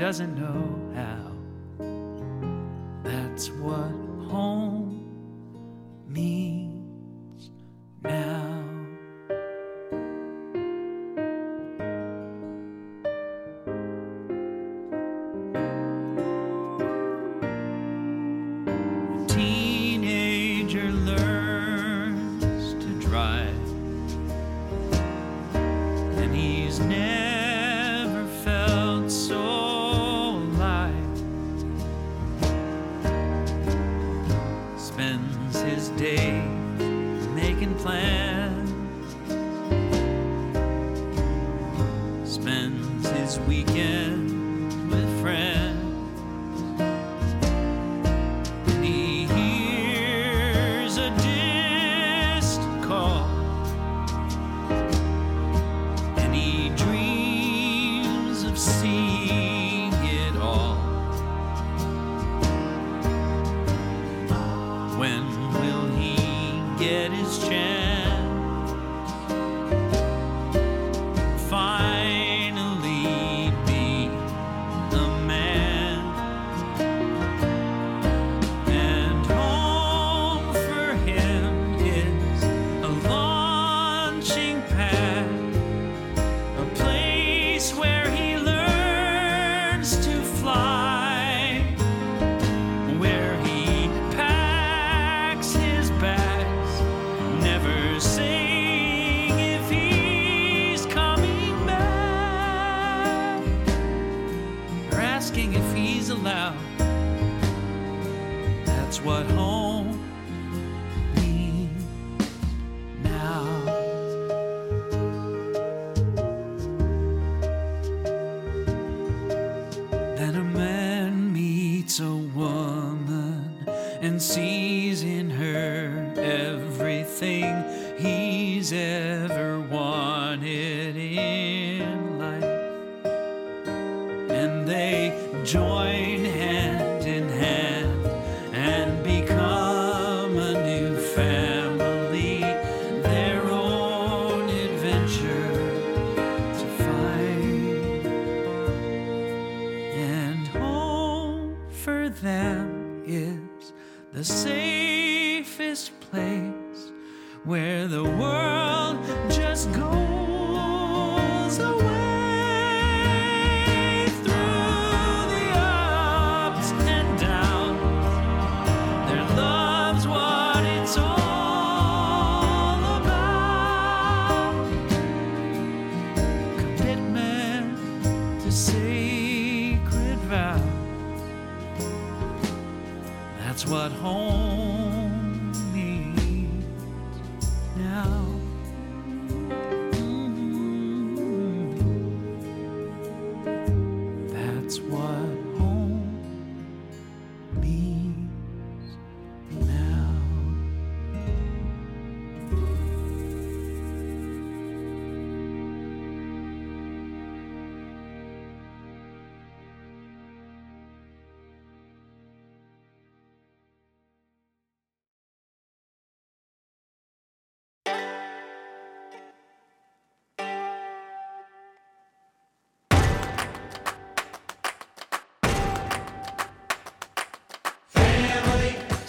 doesn't 0.07 0.37
know 0.39 0.86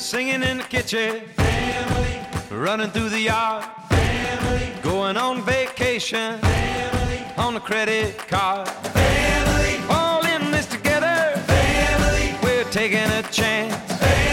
singing 0.08 0.42
in 0.42 0.60
the 0.60 0.64
kitchen, 0.64 1.20
family, 1.36 2.22
running 2.50 2.90
through 2.92 3.10
the 3.10 3.20
yard, 3.20 3.66
family, 3.90 4.72
going 4.82 5.18
on 5.18 5.42
vacation, 5.42 6.40
family, 6.40 7.26
on 7.36 7.54
the 7.54 7.60
credit 7.60 8.18
card, 8.18 8.70
family, 8.70 9.76
all 9.90 10.26
in 10.26 10.50
this 10.50 10.66
together, 10.66 11.38
family, 11.42 12.34
we're 12.42 12.64
taking 12.72 13.00
a 13.00 13.22
chance, 13.24 13.76
family. 14.00 14.27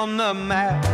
on 0.00 0.16
the 0.16 0.32
map. 0.32 0.89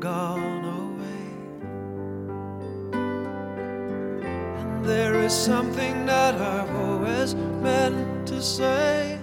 Gone 0.00 0.64
away. 0.64 1.24
And 4.60 4.84
there 4.84 5.14
is 5.24 5.32
something 5.32 6.06
that 6.06 6.36
I've 6.36 6.72
always 6.76 7.34
meant 7.34 8.28
to 8.28 8.40
say. 8.40 9.17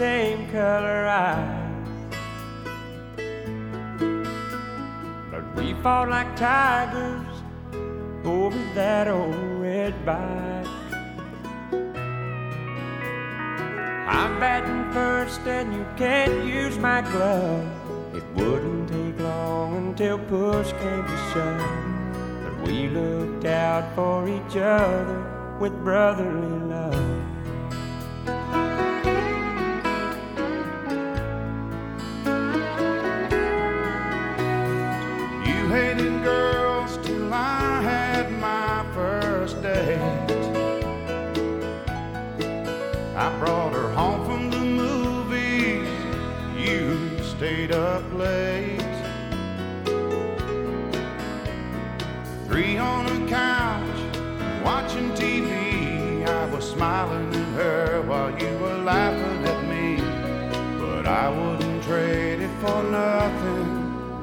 same 0.00 0.50
color 0.50 1.06
eyes. 1.06 2.14
But 5.30 5.44
we 5.54 5.74
fought 5.82 6.08
like 6.08 6.34
tigers 6.36 7.28
over 8.24 8.56
that 8.74 9.08
old 9.08 9.34
red 9.60 9.92
bike. 10.06 10.66
I'm 14.16 14.40
batting 14.40 14.90
first, 14.90 15.40
and 15.40 15.74
you 15.74 15.84
can't 15.98 16.46
use 16.46 16.78
my 16.78 17.02
glove. 17.02 17.68
It 18.14 18.24
wouldn't 18.36 18.88
take 18.88 19.20
long 19.20 19.76
until 19.76 20.18
push 20.18 20.72
came 20.80 21.04
to 21.12 21.18
shove. 21.30 22.42
But 22.42 22.54
we 22.66 22.88
looked 22.88 23.44
out 23.44 23.94
for 23.94 24.26
each 24.26 24.56
other 24.56 25.58
with 25.60 25.74
brotherly 25.84 26.58
love. 26.74 27.09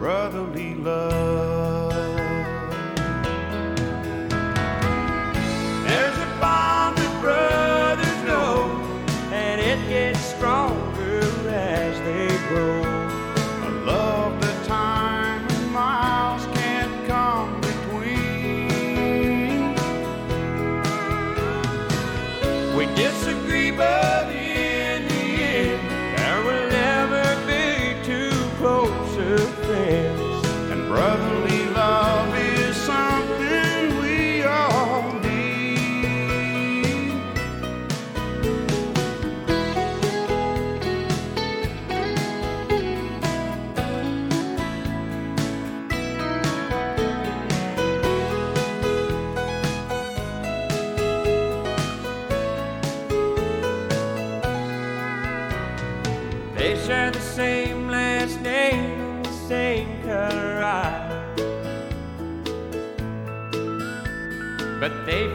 Brotherly 0.07 0.73
love. 0.75 1.46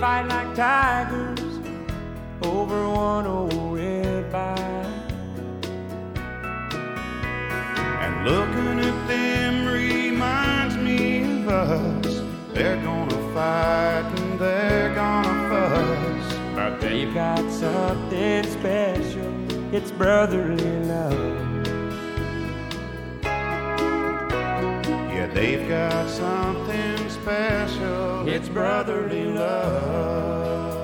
Fight 0.03 0.27
like 0.27 0.53
tigers 0.57 1.39
over 2.43 2.89
one 2.89 3.25
old 3.25 3.79
red 3.79 4.33
bike. 4.33 5.13
And 8.03 8.25
looking 8.25 8.81
at 8.81 8.99
them 9.07 9.65
reminds 9.65 10.77
me 10.77 11.23
of 11.23 11.49
us. 11.49 12.21
They're 12.53 12.83
gonna 12.83 13.33
fight 13.33 14.05
and 14.19 14.41
they're 14.41 14.93
gonna 14.93 15.49
fuss. 15.49 16.35
But 16.57 16.81
they've 16.81 17.15
got 17.15 17.49
something 17.53 18.43
special. 18.59 19.33
It's 19.73 19.93
brotherly 19.93 20.81
love. 20.83 21.63
Yeah, 25.15 25.29
they've 25.33 25.69
got 25.69 26.11
something 26.11 27.09
special. 27.09 28.02
It's 28.25 28.49
brotherly 28.49 29.25
love. 29.25 30.83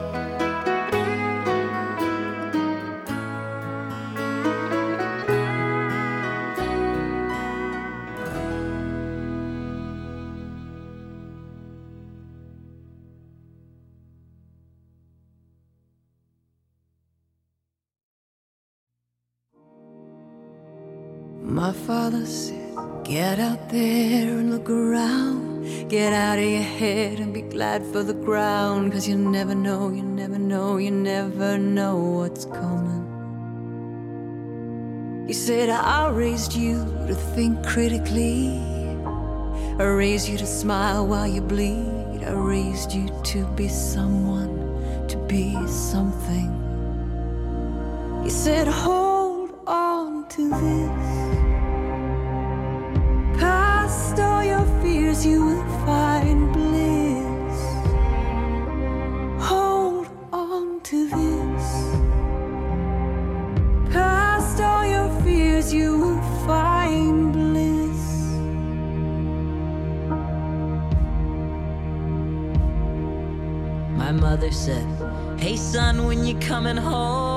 My 21.41 21.73
father 21.73 22.27
said, 22.27 22.75
Get 23.05 23.39
out 23.39 23.69
there 23.71 24.39
and 24.39 24.51
look 24.51 24.69
around. 24.69 25.38
Get 25.89 26.13
out 26.13 26.39
of 26.39 26.45
your 26.45 26.61
head 26.61 27.19
and 27.19 27.33
be 27.33 27.41
glad 27.41 27.83
for 27.83 28.03
the 28.03 28.13
ground. 28.13 28.93
Cause 28.93 29.09
you 29.09 29.17
never 29.17 29.55
know, 29.55 29.89
you 29.89 30.03
never 30.03 30.39
know, 30.39 30.77
you 30.77 30.91
never 30.91 31.57
know 31.57 31.97
what's 31.97 32.45
coming. 32.45 33.07
He 35.27 35.33
said, 35.33 35.71
I 35.71 36.11
raised 36.11 36.53
you 36.53 36.85
to 37.07 37.15
think 37.15 37.67
critically. 37.67 38.61
I 39.79 39.85
raised 39.85 40.29
you 40.29 40.37
to 40.37 40.47
smile 40.47 41.07
while 41.07 41.27
you 41.27 41.41
bleed. 41.41 42.23
I 42.23 42.33
raised 42.33 42.93
you 42.93 43.09
to 43.25 43.47
be 43.57 43.69
someone, 43.69 45.07
to 45.09 45.17
be 45.27 45.55
something. 45.67 46.53
He 48.25 48.31
said, 48.31 48.69
Hold 48.69 49.59
on 49.67 50.29
to 50.29 50.51
this. 50.51 51.49
Past 53.89 54.21
all 54.21 54.45
your 54.45 54.67
fears, 54.83 55.25
you 55.25 55.43
will 55.47 55.65
find 55.87 56.53
bliss. 56.53 57.59
Hold 59.49 60.09
on 60.31 60.81
to 60.83 61.09
this. 61.09 61.67
Past 63.91 64.61
all 64.61 64.85
your 64.85 65.09
fears, 65.23 65.73
you 65.73 65.97
will 65.97 66.23
find 66.47 67.33
bliss. 67.33 68.03
My 73.97 74.13
mother 74.13 74.53
said, 74.53 74.87
Hey 75.41 75.57
son, 75.57 76.05
when 76.05 76.27
you're 76.27 76.43
coming 76.43 76.77
home? 76.77 77.28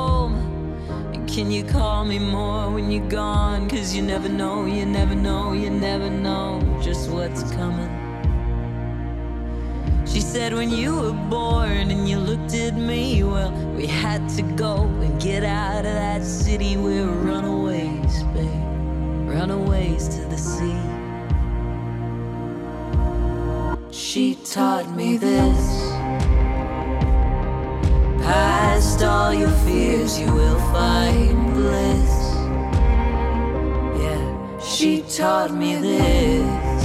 Can 1.34 1.50
you 1.50 1.64
call 1.64 2.04
me 2.04 2.20
more 2.20 2.70
when 2.70 2.92
you're 2.92 3.08
gone? 3.08 3.70
Cause 3.70 3.96
you 3.96 4.02
never 4.02 4.28
know, 4.28 4.66
you 4.66 4.86
never 4.86 5.16
know, 5.16 5.54
you 5.54 5.70
never 5.70 6.10
know 6.10 6.60
just 6.84 7.10
what's 7.10 7.50
coming. 7.54 7.90
She 10.06 10.20
said, 10.20 10.54
When 10.54 10.70
you 10.70 10.94
were 10.94 11.14
born 11.30 11.90
and 11.90 12.10
you 12.10 12.20
looked 12.20 12.54
at 12.54 12.76
me, 12.76 13.24
well, 13.24 13.54
we 13.78 13.88
had 13.88 14.28
to 14.36 14.42
go 14.42 14.84
and 14.84 15.22
get 15.22 15.46
out 15.46 15.86
of 15.86 15.94
that 15.94 16.22
city. 16.22 16.76
We're 16.76 17.08
runaways, 17.08 18.24
babe. 18.34 18.50
Runaways 19.26 20.10
to 20.10 20.26
the 20.26 20.38
sea. 20.38 20.76
She 23.90 24.36
taught 24.44 24.94
me 24.98 25.16
this. 25.16 25.81
Past 28.82 29.04
all 29.04 29.32
your 29.32 29.52
fears, 29.64 30.20
you 30.20 30.26
will 30.34 30.60
find 30.74 31.54
bliss. 31.54 32.14
Yeah, 34.02 34.60
she 34.60 35.04
taught 35.04 35.54
me 35.54 35.76
this. 35.76 36.84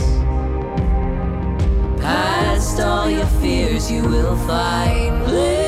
Past 1.99 2.81
all 2.81 3.09
your 3.09 3.25
fears, 3.41 3.91
you 3.91 4.03
will 4.03 4.37
find 4.47 5.25
bliss. 5.25 5.66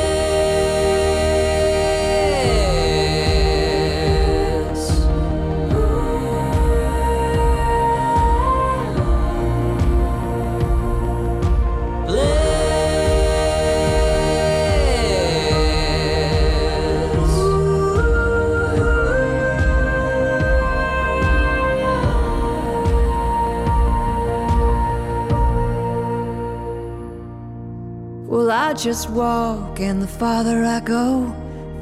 I 28.69 28.75
just 28.75 29.09
walk, 29.09 29.81
and 29.81 30.03
the 30.03 30.07
farther 30.07 30.63
I 30.63 30.81
go, 30.81 31.35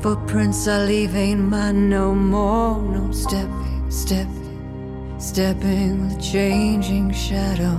footprints 0.02 0.68
leave 0.68 1.16
ain't 1.16 1.40
mine 1.40 1.90
no 1.90 2.14
more. 2.14 2.80
No 2.80 3.10
stepping, 3.10 3.90
stepping, 3.90 5.16
stepping 5.18 6.06
with 6.06 6.22
changing 6.22 7.12
shadow. 7.12 7.76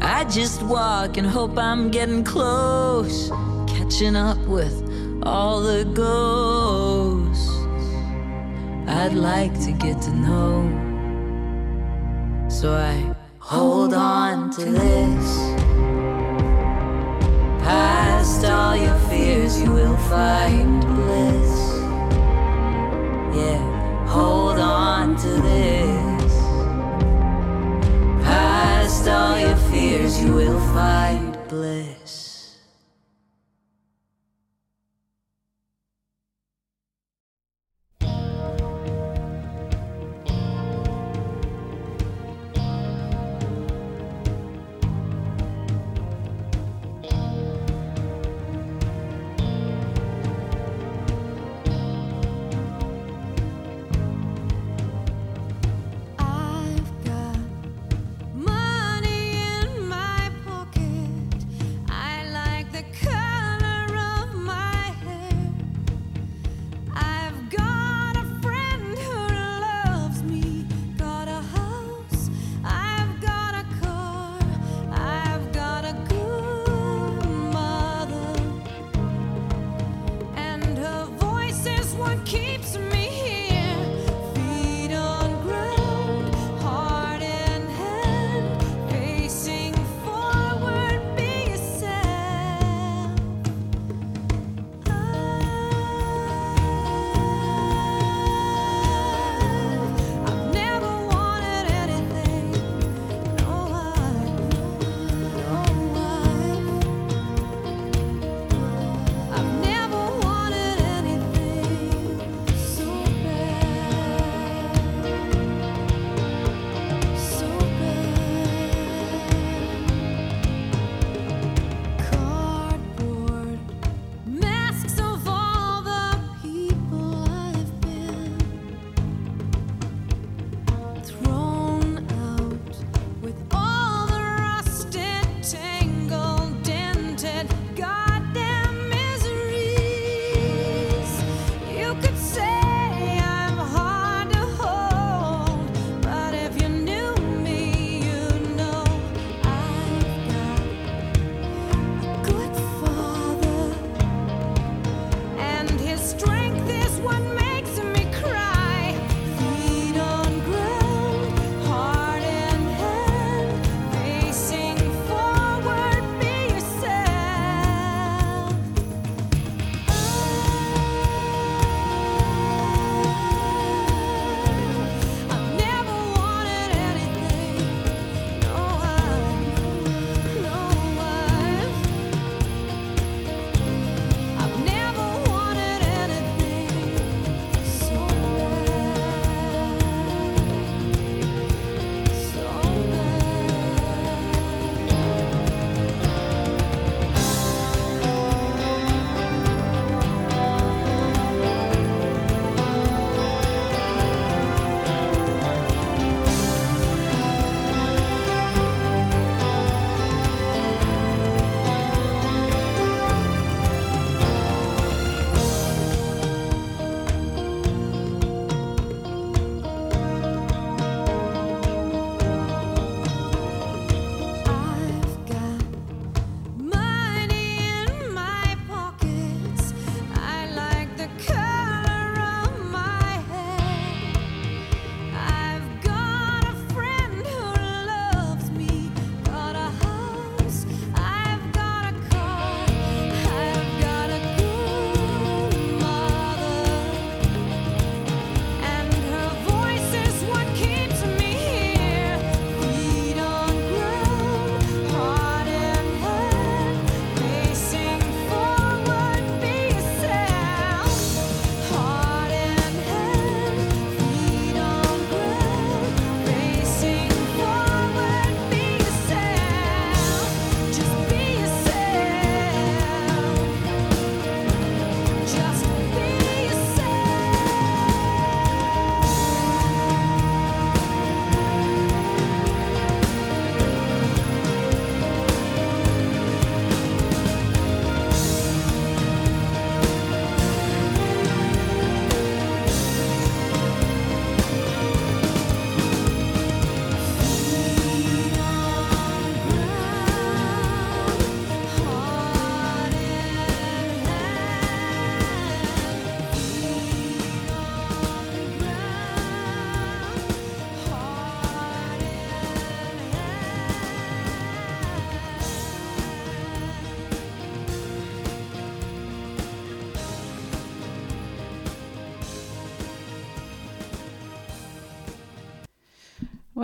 I 0.00 0.24
just 0.24 0.62
walk 0.62 1.18
and 1.18 1.26
hope 1.26 1.58
I'm 1.58 1.90
getting 1.90 2.24
close, 2.24 3.28
catching 3.68 4.16
up 4.16 4.38
with 4.48 4.72
all 5.22 5.60
the 5.60 5.84
ghosts 5.84 7.50
I'd 8.88 9.12
like 9.12 9.52
to 9.66 9.72
get 9.72 10.00
to 10.00 10.12
know. 10.14 10.62
So 12.48 12.72
I 12.72 13.14
hold 13.38 13.92
on 13.92 14.50
to 14.52 14.64
this. 14.64 15.51
Past 18.22 18.44
all 18.44 18.76
your 18.76 18.96
fears, 19.08 19.60
you 19.60 19.72
will 19.72 19.96
find 19.96 20.80
bliss. 20.80 21.50
Yeah, 23.34 24.06
hold 24.06 24.60
on 24.60 25.16
to 25.16 25.28
this. 25.28 26.34
Past 28.22 29.08
all 29.08 29.36
your 29.36 29.56
fears. 29.72 30.22
you 30.22 30.34
will 30.34 30.60
find 30.72 31.36
bliss. 31.48 31.91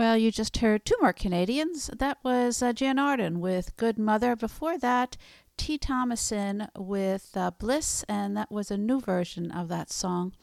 Well, 0.09 0.17
you 0.17 0.31
just 0.31 0.57
heard 0.57 0.85
two 0.85 0.95
more 0.99 1.13
Canadians. 1.13 1.91
That 1.95 2.17
was 2.23 2.63
uh, 2.63 2.73
Jann 2.73 2.97
Arden 2.97 3.39
with 3.39 3.77
Good 3.77 3.99
Mother. 3.99 4.35
Before 4.35 4.75
that, 4.79 5.17
T. 5.55 5.77
Thomason 5.77 6.67
with 6.75 7.29
uh, 7.35 7.51
Bliss, 7.51 8.03
and 8.09 8.35
that 8.35 8.51
was 8.51 8.71
a 8.71 8.77
new 8.77 8.99
version 8.99 9.51
of 9.51 9.67
that 9.67 9.91
song. 9.91 10.33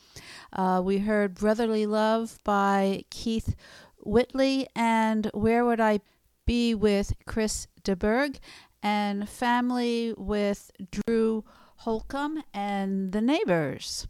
Uh, 0.52 0.80
we 0.84 0.98
heard 0.98 1.34
Brotherly 1.34 1.84
Love 1.84 2.38
by 2.44 3.02
Keith 3.10 3.56
Whitley, 4.04 4.68
and 4.76 5.32
Where 5.34 5.64
Would 5.64 5.80
I 5.80 5.98
Be 6.44 6.72
with 6.72 7.14
Chris 7.26 7.66
de 7.82 7.96
Burgh, 7.96 8.38
and 8.84 9.28
Family 9.28 10.14
with 10.16 10.70
Drew 10.92 11.44
Holcomb 11.78 12.44
and 12.54 13.10
The 13.10 13.20
Neighbors. 13.20 14.06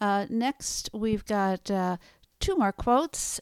Uh, 0.00 0.26
next, 0.30 0.90
we've 0.92 1.24
got 1.24 1.72
uh, 1.72 1.96
two 2.38 2.54
more 2.54 2.70
quotes. 2.70 3.40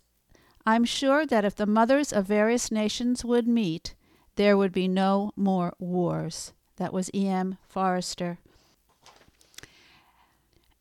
I'm 0.67 0.85
sure 0.85 1.27
that 1.27 1.45
if 1.45 1.57
the 1.57 1.67
mothers 1.67 2.13
of 2.13 2.27
various 2.27 2.71
nations 2.71 3.25
would 3.25 3.49
meet, 3.49 3.95
there 4.37 4.57
would 4.57 4.73
be 4.73 4.89
no 4.89 5.33
more 5.37 5.75
wars. 5.79 6.53
That 6.77 6.93
was 6.93 7.11
E.M. 7.15 7.59
Forster. 7.69 8.39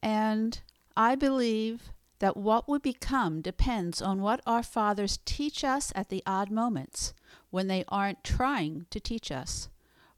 And 0.01 0.61
I 0.95 1.15
believe 1.15 1.91
that 2.19 2.37
what 2.37 2.69
we 2.69 2.79
become 2.79 3.41
depends 3.41 4.01
on 4.01 4.21
what 4.21 4.41
our 4.45 4.63
fathers 4.63 5.19
teach 5.25 5.63
us 5.63 5.91
at 5.95 6.09
the 6.09 6.23
odd 6.25 6.51
moments 6.51 7.13
when 7.49 7.67
they 7.67 7.83
aren't 7.87 8.23
trying 8.23 8.85
to 8.89 8.99
teach 8.99 9.31
us. 9.31 9.69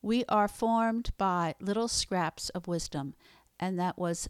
We 0.02 0.26
are 0.26 0.48
formed 0.48 1.12
by 1.18 1.56
little 1.60 1.88
scraps 1.88 2.50
of 2.50 2.68
wisdom, 2.68 3.14
and 3.60 3.80
that 3.80 3.98
was 3.98 4.30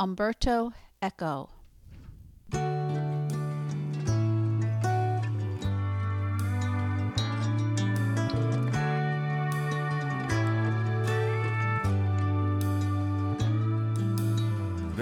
Umberto 0.00 0.72
Eco. 1.00 1.50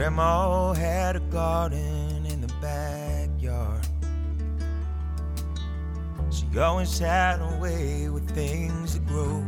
Grandma 0.01 0.73
had 0.73 1.17
a 1.17 1.21
garden 1.21 2.25
in 2.25 2.41
the 2.41 2.51
backyard. 2.63 3.87
She 6.31 6.59
always 6.59 6.99
had 6.99 7.43
a 7.43 7.59
way 7.61 8.09
with 8.09 8.27
things 8.31 8.95
that 8.95 9.07
grow. 9.07 9.45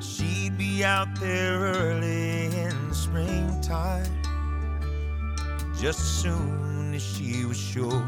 She'd 0.00 0.56
be 0.56 0.82
out 0.82 1.08
there 1.20 1.58
early 1.58 2.46
in 2.46 2.88
the 2.88 2.94
springtime. 2.94 4.10
Just 5.78 6.00
as 6.00 6.22
soon 6.22 6.94
as 6.94 7.02
she 7.02 7.44
was 7.44 7.58
sure 7.58 8.02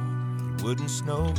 it 0.54 0.62
wouldn't 0.62 0.90
snow. 0.90 1.34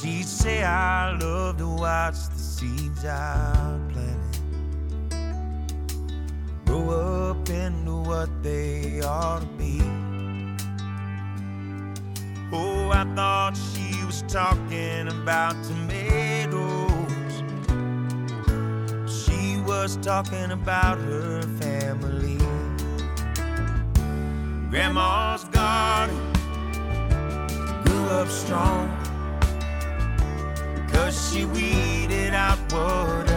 She'd 0.00 0.26
say, 0.26 0.64
I 0.64 1.16
love 1.16 1.58
to 1.58 1.68
watch 1.68 2.28
the 2.28 2.40
seeds 2.40 3.04
I 3.04 3.78
planted 3.92 4.29
grow 6.70 6.90
up 7.30 7.50
into 7.50 7.96
what 7.96 8.30
they 8.44 9.00
ought 9.00 9.40
to 9.40 9.46
be. 9.58 9.80
Oh, 12.52 12.90
I 12.90 13.04
thought 13.16 13.56
she 13.56 14.04
was 14.04 14.22
talking 14.28 15.08
about 15.08 15.56
tomatoes. 15.64 17.34
She 19.20 19.60
was 19.62 19.96
talking 19.96 20.52
about 20.52 20.98
her 20.98 21.42
family. 21.60 22.38
Grandma's 24.70 25.44
garden 25.44 26.20
grew 27.84 28.04
up 28.20 28.28
strong. 28.28 28.86
Cause 30.92 31.32
she 31.32 31.44
weeded 31.46 32.32
out 32.32 32.58
whatever 32.72 33.29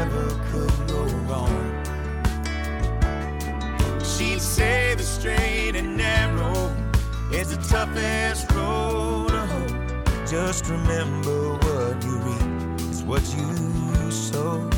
the 7.55 7.67
toughest 7.67 8.51
road 8.53 9.27
to 9.29 9.45
hoe. 9.45 10.25
Just 10.25 10.67
remember 10.69 11.53
what 11.53 12.03
you 12.03 12.17
reap 12.17 12.79
is 12.89 13.03
what 13.03 13.21
you 13.35 14.11
sow. 14.11 14.69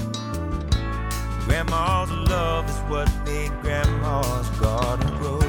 Grandma's 1.45 2.11
love 2.30 2.69
is 2.69 2.78
what 2.89 3.09
made 3.26 3.51
Grandma's 3.61 4.49
garden 4.59 5.07
grow. 5.17 5.39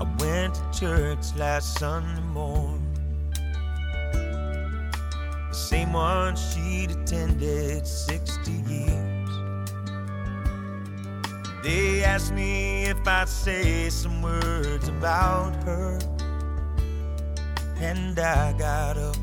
I 0.00 0.06
went 0.18 0.54
to 0.54 0.78
church 0.78 1.34
last 1.36 1.78
Sunday 1.78 2.20
morning. 2.34 2.77
Same 5.88 5.92
one 5.92 6.36
she'd 6.36 6.90
attended 6.90 7.86
60 7.86 8.52
years. 8.68 9.30
They 11.62 12.04
asked 12.04 12.32
me 12.32 12.84
if 12.84 13.06
I'd 13.06 13.28
say 13.28 13.88
some 13.90 14.22
words 14.22 14.88
about 14.88 15.54
her. 15.64 15.98
And 17.80 18.18
I 18.18 18.52
got 18.58 18.96
up, 18.98 19.16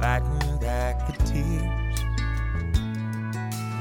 fighting 0.00 0.58
back 0.60 1.06
the 1.06 1.24
tears. 1.24 2.00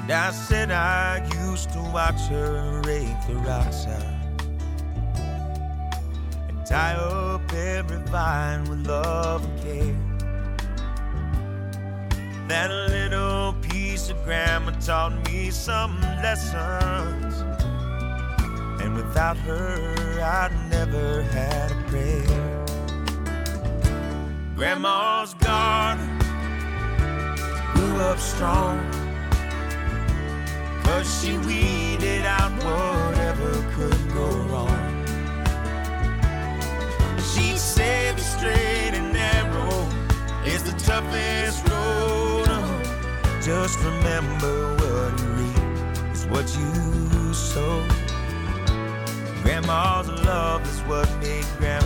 And 0.01 0.11
I 0.11 0.31
said 0.31 0.71
I 0.71 1.27
used 1.45 1.71
to 1.73 1.79
watch 1.93 2.21
her 2.29 2.81
rake 2.85 3.27
the 3.27 3.35
rocks 3.35 3.85
out 3.85 4.41
and 6.49 6.65
tie 6.65 6.95
up 6.95 7.53
every 7.53 7.99
vine 8.09 8.63
with 8.63 8.87
love 8.87 9.45
and 9.45 9.61
care. 9.61 10.08
That 12.49 12.71
little 12.71 13.53
piece 13.61 14.09
of 14.09 14.23
grandma 14.23 14.71
taught 14.79 15.13
me 15.29 15.51
some 15.51 16.01
lessons. 16.01 17.43
And 18.81 18.95
without 18.95 19.37
her, 19.37 20.19
I'd 20.19 20.51
never 20.67 21.21
had 21.21 21.71
a 21.71 21.83
prayer. 21.89 22.65
Grandma's 24.55 25.35
garden 25.35 26.09
grew 27.75 27.97
up 28.01 28.17
strong. 28.17 28.79
Cause 30.81 31.21
she 31.21 31.37
weeded 31.37 32.25
out 32.25 32.51
whatever 32.63 33.51
could 33.75 34.11
go 34.11 34.27
wrong. 34.49 35.05
She 37.31 37.55
said 37.57 38.17
the 38.17 38.23
straight 38.23 38.95
and 38.95 39.13
narrow 39.13 39.87
is 40.47 40.63
the 40.63 40.73
toughest. 40.79 41.68
Just 43.49 43.79
remember 43.83 44.75
what 44.75 45.19
you 45.19 45.27
reap 45.39 46.13
is 46.13 46.23
what 46.27 46.45
you 46.55 47.33
sow. 47.33 47.83
Grandma's 49.41 50.07
love 50.23 50.61
is 50.67 50.79
what 50.81 51.09
made 51.19 51.47
Grandma's 51.57 51.78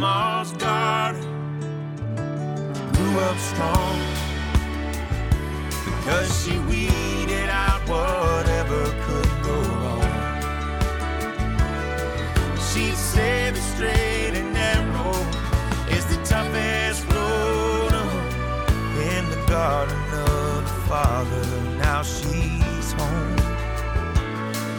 Grandma's 0.00 0.52
garden 0.52 1.20
grew 2.94 3.18
up 3.20 3.36
strong 3.36 4.00
because 5.84 6.42
she 6.42 6.58
weeded 6.60 7.50
out 7.50 7.82
whatever 7.86 8.82
could 9.04 9.30
go 9.44 9.60
wrong. 9.82 10.10
She'd 12.72 12.96
say 12.96 13.50
the 13.50 13.60
straight 13.60 14.32
and 14.40 14.54
narrow 14.54 15.12
is 15.94 16.06
the 16.06 16.16
toughest 16.24 17.04
road 17.12 17.92
hoe. 17.92 19.12
in 19.14 19.28
the 19.28 19.44
garden 19.46 20.02
of 20.14 20.64
the 20.64 20.80
Father. 20.88 21.44
Now 21.76 22.02
she's 22.02 22.92
home. 22.92 23.36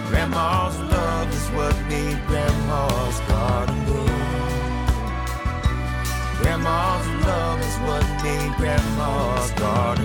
Grandma's 0.08 0.80
love 0.80 1.30
is 1.32 1.48
what 1.50 1.76
made 1.88 2.20
Grandma's 2.26 2.51
made 8.24 8.54
Grandma's 8.56 9.52
garden 9.52 10.01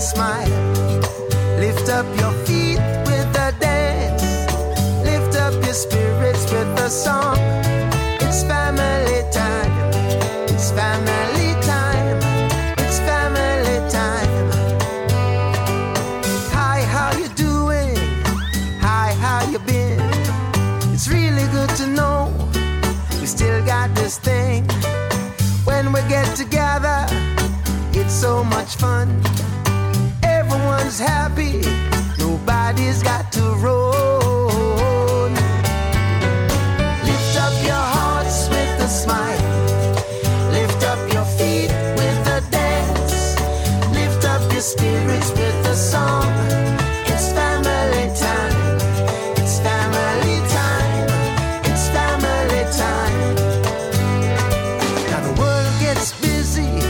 smile. 0.00 0.48
Lift 1.58 1.90
up 1.90 2.06
your 2.18 2.32
feet 2.46 2.80
with 3.06 3.36
a 3.36 3.54
dance. 3.60 4.22
Lift 5.04 5.36
up 5.36 5.52
your 5.64 5.74
spirits 5.74 6.50
with 6.50 6.68
a 6.80 6.88
song. 6.88 7.36
It's 8.20 8.42
family 8.42 9.20
time. 9.30 9.70
It's 10.48 10.70
family 10.70 11.52
time. 11.66 12.16
It's 12.78 12.98
family 13.00 13.90
time. 13.90 14.50
Hi, 16.56 16.82
how 16.82 17.12
you 17.18 17.28
doing? 17.36 17.96
Hi, 18.80 19.12
how 19.20 19.50
you 19.50 19.58
been? 19.58 20.00
It's 20.94 21.08
really 21.08 21.46
good 21.52 21.70
to 21.76 21.86
know 21.86 22.32
we 23.20 23.26
still 23.26 23.62
got 23.66 23.94
this 23.94 24.18
thing. 24.18 24.64
When 25.64 25.92
we 25.92 26.00
get 26.08 26.34
together, 26.36 27.06
it's 27.92 28.14
so 28.14 28.42
much 28.44 28.76
fun. 28.76 29.39
Happy, 30.98 31.62
nobody's 32.18 33.02
got 33.02 33.32
to 33.32 33.40
roll. 33.62 35.30
Lift 37.08 37.36
up 37.38 37.54
your 37.64 37.84
hearts 37.94 38.48
with 38.48 38.80
a 38.80 38.88
smile. 38.88 39.40
Lift 40.50 40.82
up 40.84 40.98
your 41.12 41.24
feet 41.24 41.70
with 41.96 42.26
a 42.26 42.42
dance. 42.50 43.38
Lift 43.94 44.24
up 44.26 44.42
your 44.52 44.60
spirits 44.60 45.30
with 45.30 45.66
a 45.66 45.74
song. 45.74 46.26
It's 47.06 47.32
family 47.32 48.10
time. 48.18 48.78
It's 49.38 49.58
family 49.60 50.40
time. 50.50 51.08
It's 51.70 51.88
family 51.88 52.64
time. 52.76 53.34
Now 55.08 55.20
the 55.20 55.40
world 55.40 55.80
gets 55.80 56.12
busy, 56.20 56.82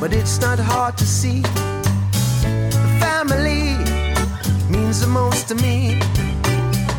but 0.00 0.12
it's 0.12 0.40
not 0.40 0.58
hard 0.58 0.96
to 0.98 1.06
see. 1.06 1.44
To 5.48 5.54
me. 5.56 6.00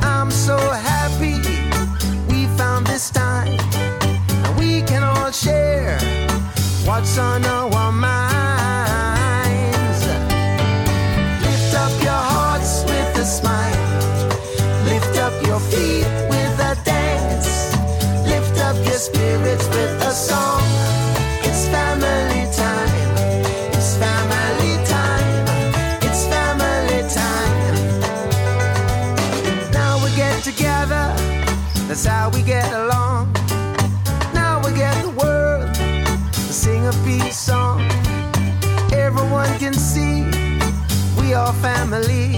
I'm 0.01 0.31
so 0.31 0.57
happy 0.57 1.35
we 2.29 2.45
found 2.55 2.87
this 2.87 3.09
time. 3.09 3.57
We 4.57 4.83
can 4.83 5.03
all 5.03 5.31
share 5.31 5.99
what's 6.85 7.17
on 7.17 7.43
our 7.45 7.66
family. 41.67 42.36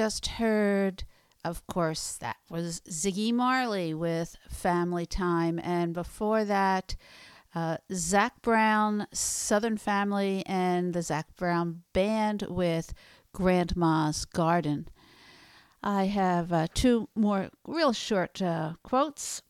Just 0.00 0.28
heard, 0.28 1.04
of 1.44 1.66
course, 1.66 2.16
that 2.22 2.38
was 2.48 2.80
Ziggy 2.88 3.34
Marley 3.34 3.92
with 3.92 4.34
Family 4.48 5.04
Time. 5.04 5.60
And 5.62 5.92
before 5.92 6.42
that, 6.46 6.96
uh, 7.54 7.76
Zac 7.92 8.40
Brown, 8.40 9.06
Southern 9.12 9.76
Family, 9.76 10.42
and 10.46 10.94
the 10.94 11.02
Zac 11.02 11.36
Brown 11.36 11.82
Band 11.92 12.46
with 12.48 12.94
Grandma's 13.34 14.24
Garden. 14.24 14.88
I 15.82 16.04
have 16.04 16.50
uh, 16.50 16.68
two 16.72 17.10
more 17.14 17.50
real 17.66 17.92
short 17.92 18.40
uh, 18.40 18.76
quotes. 18.82 19.42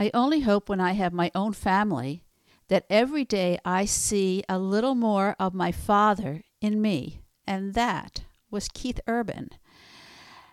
I 0.00 0.10
only 0.12 0.40
hope 0.40 0.68
when 0.68 0.80
I 0.80 0.94
have 0.94 1.12
my 1.12 1.30
own 1.32 1.52
family 1.52 2.24
that 2.66 2.86
every 2.90 3.24
day 3.24 3.60
I 3.64 3.84
see 3.84 4.42
a 4.48 4.58
little 4.58 4.96
more 4.96 5.36
of 5.38 5.54
my 5.54 5.70
father 5.70 6.42
in 6.60 6.82
me, 6.82 7.20
and 7.46 7.74
that 7.74 8.22
was 8.50 8.68
Keith 8.68 9.00
Urban. 9.06 9.50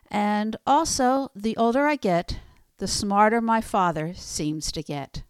And 0.09 0.55
also, 0.65 1.29
the 1.35 1.57
older 1.57 1.85
I 1.85 1.95
get, 1.95 2.39
the 2.77 2.87
smarter 2.87 3.41
my 3.41 3.61
father 3.61 4.13
seems 4.13 4.71
to 4.71 4.83
get. 4.83 5.23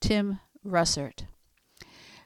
Tim 0.00 0.40
Russert. 0.66 1.24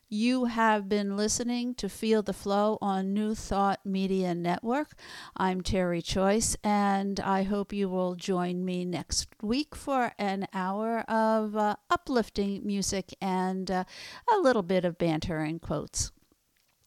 You 0.09 0.45
have 0.45 0.89
been 0.89 1.17
listening 1.17 1.75
to 1.75 1.89
Feel 1.89 2.23
the 2.23 2.33
Flow 2.33 2.79
on 2.81 3.13
New 3.13 3.35
Thought 3.35 3.85
Media 3.85 4.37
Network. 4.37 4.95
I'm 5.37 5.63
Terry 5.63 6.01
Choice, 6.01 6.57
and 6.63 7.19
I 7.19 7.43
hope 7.43 7.73
you 7.73 7.89
will 7.89 8.15
join 8.15 8.65
me 8.65 8.85
next 8.85 9.27
week 9.43 9.75
for 9.75 10.13
an 10.17 10.47
hour 10.55 11.01
of 11.09 11.57
uh, 11.57 11.75
uplifting 11.91 12.65
music 12.65 13.17
and 13.21 13.69
uh, 13.69 13.83
a 14.33 14.39
little 14.39 14.63
bit 14.63 14.85
of 14.85 14.97
banter 14.97 15.39
and 15.39 15.61
quotes. 15.61 16.13